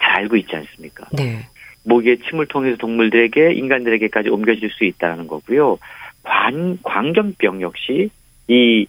[0.00, 1.06] 잘 알고 있지 않습니까?
[1.12, 1.46] 네.
[1.84, 5.78] 모기의 침을 통해서 동물들에게 인간들에게까지 옮겨질 수 있다는 거고요.
[6.22, 8.10] 관 광견병 역시
[8.48, 8.86] 이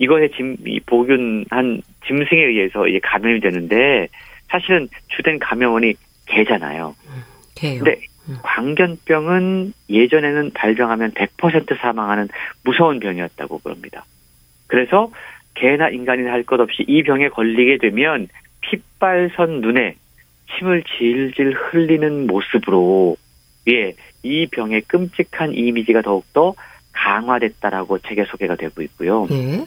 [0.00, 4.08] 이거에 짐, 이 복균한 짐승에 의해서 이제 감염이 되는데
[4.48, 5.94] 사실은 주된 감염원이
[6.26, 6.96] 개잖아요.
[7.54, 7.84] 개요.
[7.84, 8.00] 네.
[8.42, 12.28] 광견병은 예전에는 발병하면 100% 사망하는
[12.64, 14.04] 무서운 병이었다고 그럽니다.
[14.66, 15.10] 그래서
[15.54, 18.28] 개나 인간이나 할 것 없이 이 병에 걸리게 되면
[18.62, 19.96] 핏발선 눈에
[20.56, 23.16] 침을 질질 흘리는 모습으로
[23.68, 26.54] 예, 이 병의 끔찍한 이미지가 더욱더
[26.92, 29.26] 강화됐다라고 책에 소개가 되고 있고요.
[29.30, 29.64] 예.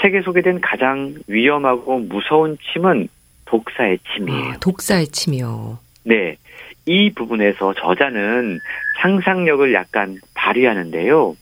[0.00, 3.08] 책에 소개된 가장 위험하고 무서운 침은
[3.44, 4.52] 독사의 침이에요.
[4.52, 5.78] 아, 독사의 침이요.
[6.04, 6.36] 네.
[6.86, 8.58] 이 부분에서 저자는
[9.00, 11.36] 상상력을 약간 발휘하는데요.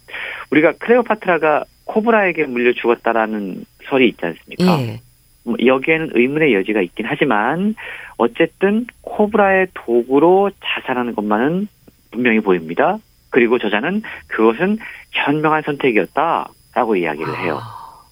[0.50, 4.80] 우리가 클레오파트라가 코브라에게 물려 죽었다라는 설이 있지 않습니까?
[4.82, 5.00] 예.
[5.44, 7.74] 뭐 여기에는 의문의 여지가 있긴 하지만
[8.18, 11.68] 어쨌든 코브라의 도구로 자살하는 것만은
[12.10, 12.98] 분명히 보입니다.
[13.30, 14.78] 그리고 저자는 그것은
[15.12, 17.58] 현명한 선택이었다라고 이야기를 해요.
[17.62, 18.02] 아,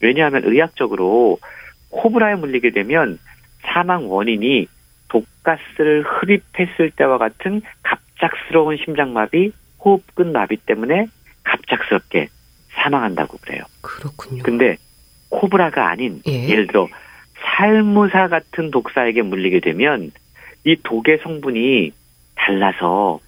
[0.00, 1.38] 왜냐하면 의학적으로
[1.90, 3.18] 코브라에 물리게 되면
[3.62, 4.66] 사망 원인이
[5.08, 9.52] 독가스를 흡입했을 때와 같은 갑작스러운 심장마비,
[9.84, 11.06] 호흡근 마비 때문에
[11.44, 12.28] 갑작스럽게
[12.70, 13.62] 사망한다고 그래요.
[13.82, 14.42] 그렇군요.
[14.42, 14.76] 근데
[15.28, 16.48] 코브라가 아닌 예.
[16.48, 16.88] 예를 들어
[17.42, 20.10] 살무사 같은 독사에게 물리게 되면
[20.64, 21.92] 이 독의 성분이
[22.36, 23.20] 달라서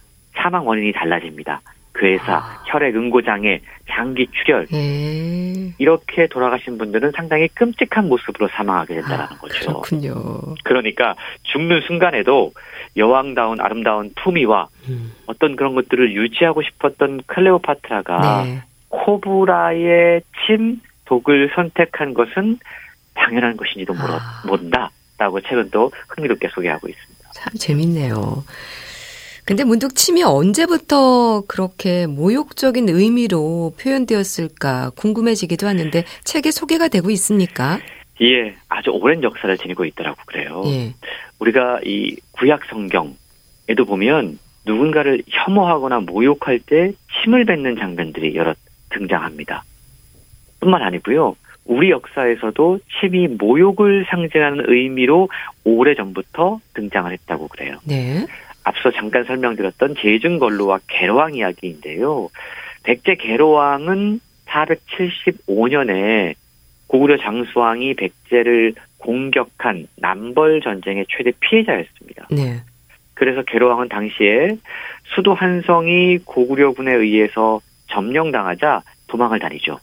[0.44, 1.62] 사망 원인이 달라집니다.
[1.94, 2.62] 괴사, 아.
[2.66, 5.72] 혈액 응고장애, 장기 출혈 예.
[5.78, 9.80] 이렇게 돌아가신 분들은 상당히 끔찍한 모습으로 사망하게 된다는 아, 거죠.
[9.80, 10.14] 그렇군요.
[10.64, 11.14] 그러니까
[11.44, 12.52] 죽는 순간에도
[12.96, 18.62] 여왕다운 아름다운 품위와 음, 어떤 그런 것들을 유지하고 싶었던 클레오파트라가 네.
[18.88, 22.58] 코브라의 침 독을 선택한 것은
[23.14, 24.42] 당연한 것인지도 모르, 아.
[24.46, 27.30] 모른다라고 책은 또 흥미롭게 소개하고 있습니다.
[27.32, 28.44] 참 재밌네요.
[29.44, 37.78] 근데 문득 침이 언제부터 그렇게 모욕적인 의미로 표현되었을까 궁금해지기도 하는데 책에 소개가 되고 있습니까?
[38.22, 40.62] 예, 아주 오랜 역사를 지니고 있더라고 그래요.
[40.66, 40.94] 예.
[41.40, 46.92] 우리가 이 구약 성경에도 보면 누군가를 혐오하거나 모욕할 때
[47.22, 48.54] 침을 뱉는 장면들이 여러
[48.90, 49.64] 등장합니다.
[50.60, 51.36] 뿐만 아니고요.
[51.66, 55.28] 우리 역사에서도 침이 모욕을 상징하는 의미로
[55.64, 57.78] 오래전부터 등장을 했다고 그래요.
[57.84, 58.26] 네.
[58.64, 62.28] 앞서 잠깐 설명드렸던 제중걸로와 계로왕 이야기인데요.
[62.82, 66.34] 백제 계로왕은 475년에
[66.86, 72.26] 고구려 장수왕이 백제를 공격한 남벌 전쟁의 최대 피해자였습니다.
[72.30, 72.60] 네.
[73.14, 74.56] 그래서 계로왕은 당시에
[75.14, 79.78] 수도 한성이 고구려군에 의해서 점령당하자 도망을 다니죠.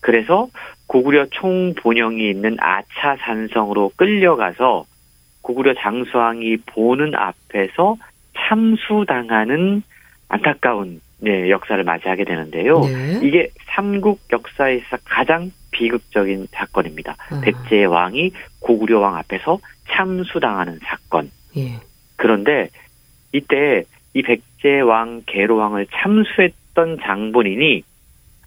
[0.00, 0.48] 그래서
[0.86, 4.84] 고구려 총본영이 있는 아차산성으로 끌려가서
[5.42, 7.96] 고구려 장수왕이 보는 앞에서
[8.36, 9.82] 참수당하는
[10.28, 12.80] 안타까운 네, 역사를 맞이하게 되는데요.
[12.80, 13.20] 네.
[13.22, 17.16] 이게 삼국 역사에서 가장 비극적인 사건입니다.
[17.30, 17.40] 아.
[17.42, 21.30] 백제 왕이 고구려 왕 앞에서 참수당하는 사건.
[21.56, 21.78] 예.
[22.16, 22.68] 그런데
[23.32, 23.84] 이때
[24.14, 27.82] 이 백제 왕 계로 왕을 참수했던 장본인이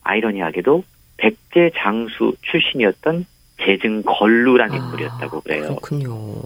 [0.04, 0.84] 아이러니하게도
[1.18, 3.26] 백제 장수 출신이었던
[3.64, 5.62] 재증걸루란 아, 인물이었다고 그래요.
[5.64, 6.42] 그렇군요.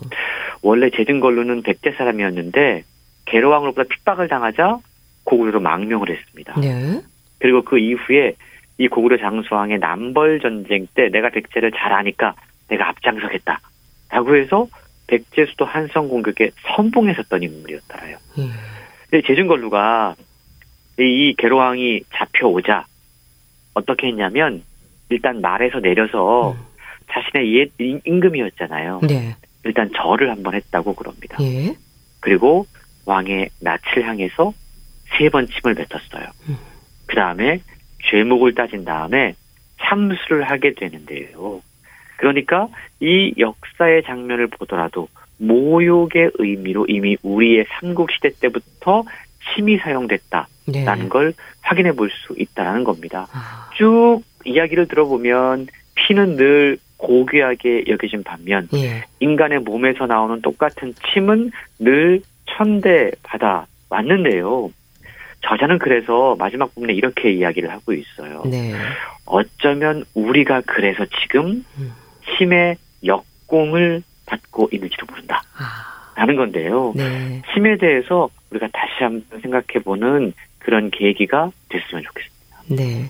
[0.62, 2.84] 원래 재증걸루는 백제 사람이었는데
[3.26, 4.80] 계로 왕으로부터 핍박을 당하자
[5.24, 6.60] 고구려로 망명을 했습니다.
[6.60, 7.02] 네.
[7.40, 8.34] 그리고 그 이후에
[8.78, 12.34] 이 고구려 장수왕의 남벌 전쟁 때 내가 백제를 잘 아니까
[12.70, 13.60] 내가 앞장서겠다.
[14.10, 14.68] 라고 해서
[15.08, 18.18] 백제 수도 한성 공격에 선봉했었던 인물이었더라요.
[18.38, 18.44] 예.
[19.10, 20.16] 근데 제준걸루가
[21.00, 22.86] 이 계로왕이 잡혀오자
[23.74, 24.64] 어떻게 했냐면
[25.10, 26.69] 일단 말에서 내려서 음.
[27.12, 29.02] 자신의 옛 임- 임금이었잖아요.
[29.08, 29.36] 네.
[29.64, 31.38] 일단 절을 한번 했다고 그럽니다.
[31.42, 31.76] 예.
[32.22, 32.66] 그리고
[33.06, 34.54] 왕의 낯을 향해서
[35.18, 36.30] 세 번 침을 뱉었어요.
[36.50, 36.58] 음.
[37.08, 37.62] 그 다음에
[38.10, 39.34] 죄목을 따진 다음에
[39.82, 41.62] 참수를 하게 되는데요.
[42.18, 42.68] 그러니까
[43.00, 45.08] 이 역사의 장면을 보더라도
[45.38, 49.04] 모욕의 의미로 이미 우리의 삼국 시대 때부터
[49.56, 51.10] 침이 사용됐다라는 네.
[51.10, 53.28] 걸 확인해 볼 수 있다는 겁니다.
[53.34, 59.04] 아, 쭉 이야기를 들어보면 피는 늘 고귀하게 여겨진 반면 예.
[59.20, 64.70] 인간의 몸에서 나오는 똑같은 침은 늘 천대 받아 왔는데요.
[65.42, 68.44] 저자는 그래서 마지막 부분에 이렇게 이야기를 하고 있어요.
[68.46, 68.74] 네.
[69.26, 71.94] 어쩌면 우리가 그래서 지금 음.
[72.38, 72.76] 침의
[73.06, 75.42] 역공을 받고 있는지도 모른다.
[75.58, 76.94] 아, 라는 건데요.
[76.96, 77.42] 네.
[77.54, 82.40] 침에 대해서 우리가 다시 한번 생각해보는 그런 계기가 됐으면 좋겠습니다.
[82.68, 83.10] 네.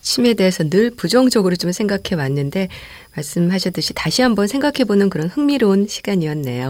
[0.00, 2.68] 침에 대해서 늘 부정적으로 좀 생각해 왔는데
[3.16, 6.68] 말씀하셨듯이 다시 한번 생각해 보는 그런 흥미로운 시간이었네요.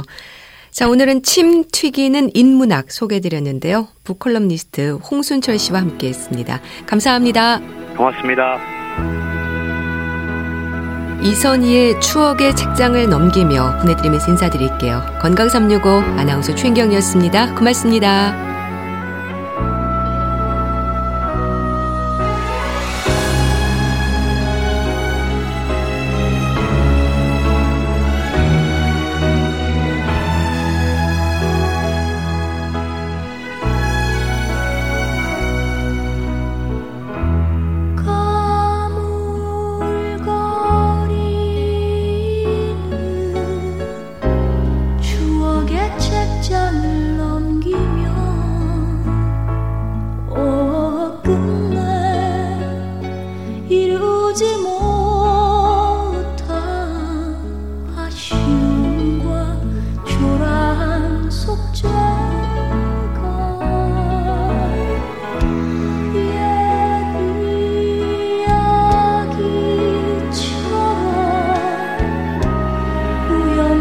[0.70, 3.88] 자, 오늘은 침 튀기는 인문학 소개해 드렸는데요.
[4.04, 6.60] 북컬럼니스트 홍순철 씨와 함께 했습니다.
[6.86, 7.60] 감사합니다.
[7.96, 8.58] 고맙습니다.
[11.22, 15.02] 이선희의 추억의 책장을 넘기며 보내드리면서 인사드릴게요.
[15.20, 17.56] 건강365 아나운서 최인경이었습니다.
[17.56, 18.57] 고맙습니다.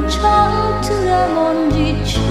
[0.09, 2.27] 찰트 에먼지처럼